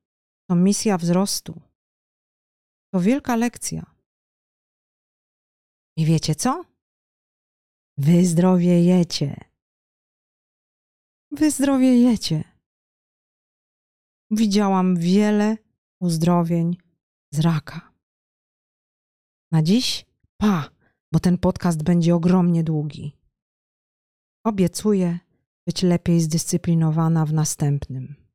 to 0.49 0.55
misja 0.55 0.97
wzrostu. 0.97 1.61
To 2.93 3.01
wielka 3.01 3.35
lekcja. 3.35 3.95
I 5.97 6.05
wiecie 6.05 6.35
co? 6.35 6.65
Wyzdrowiejecie. 7.97 9.35
Wyzdrowiejecie. 11.31 12.43
Widziałam 14.31 14.95
wiele 14.95 15.57
uzdrowień 16.01 16.77
z 17.33 17.39
raka. 17.39 17.93
Na 19.51 19.63
dziś 19.63 20.05
pa! 20.37 20.77
bo 21.11 21.19
ten 21.19 21.37
podcast 21.37 21.83
będzie 21.83 22.15
ogromnie 22.15 22.63
długi. 22.63 23.17
Obiecuję 24.45 25.19
być 25.67 25.83
lepiej 25.83 26.21
zdyscyplinowana 26.21 27.25
w 27.25 27.33
następnym. 27.33 28.26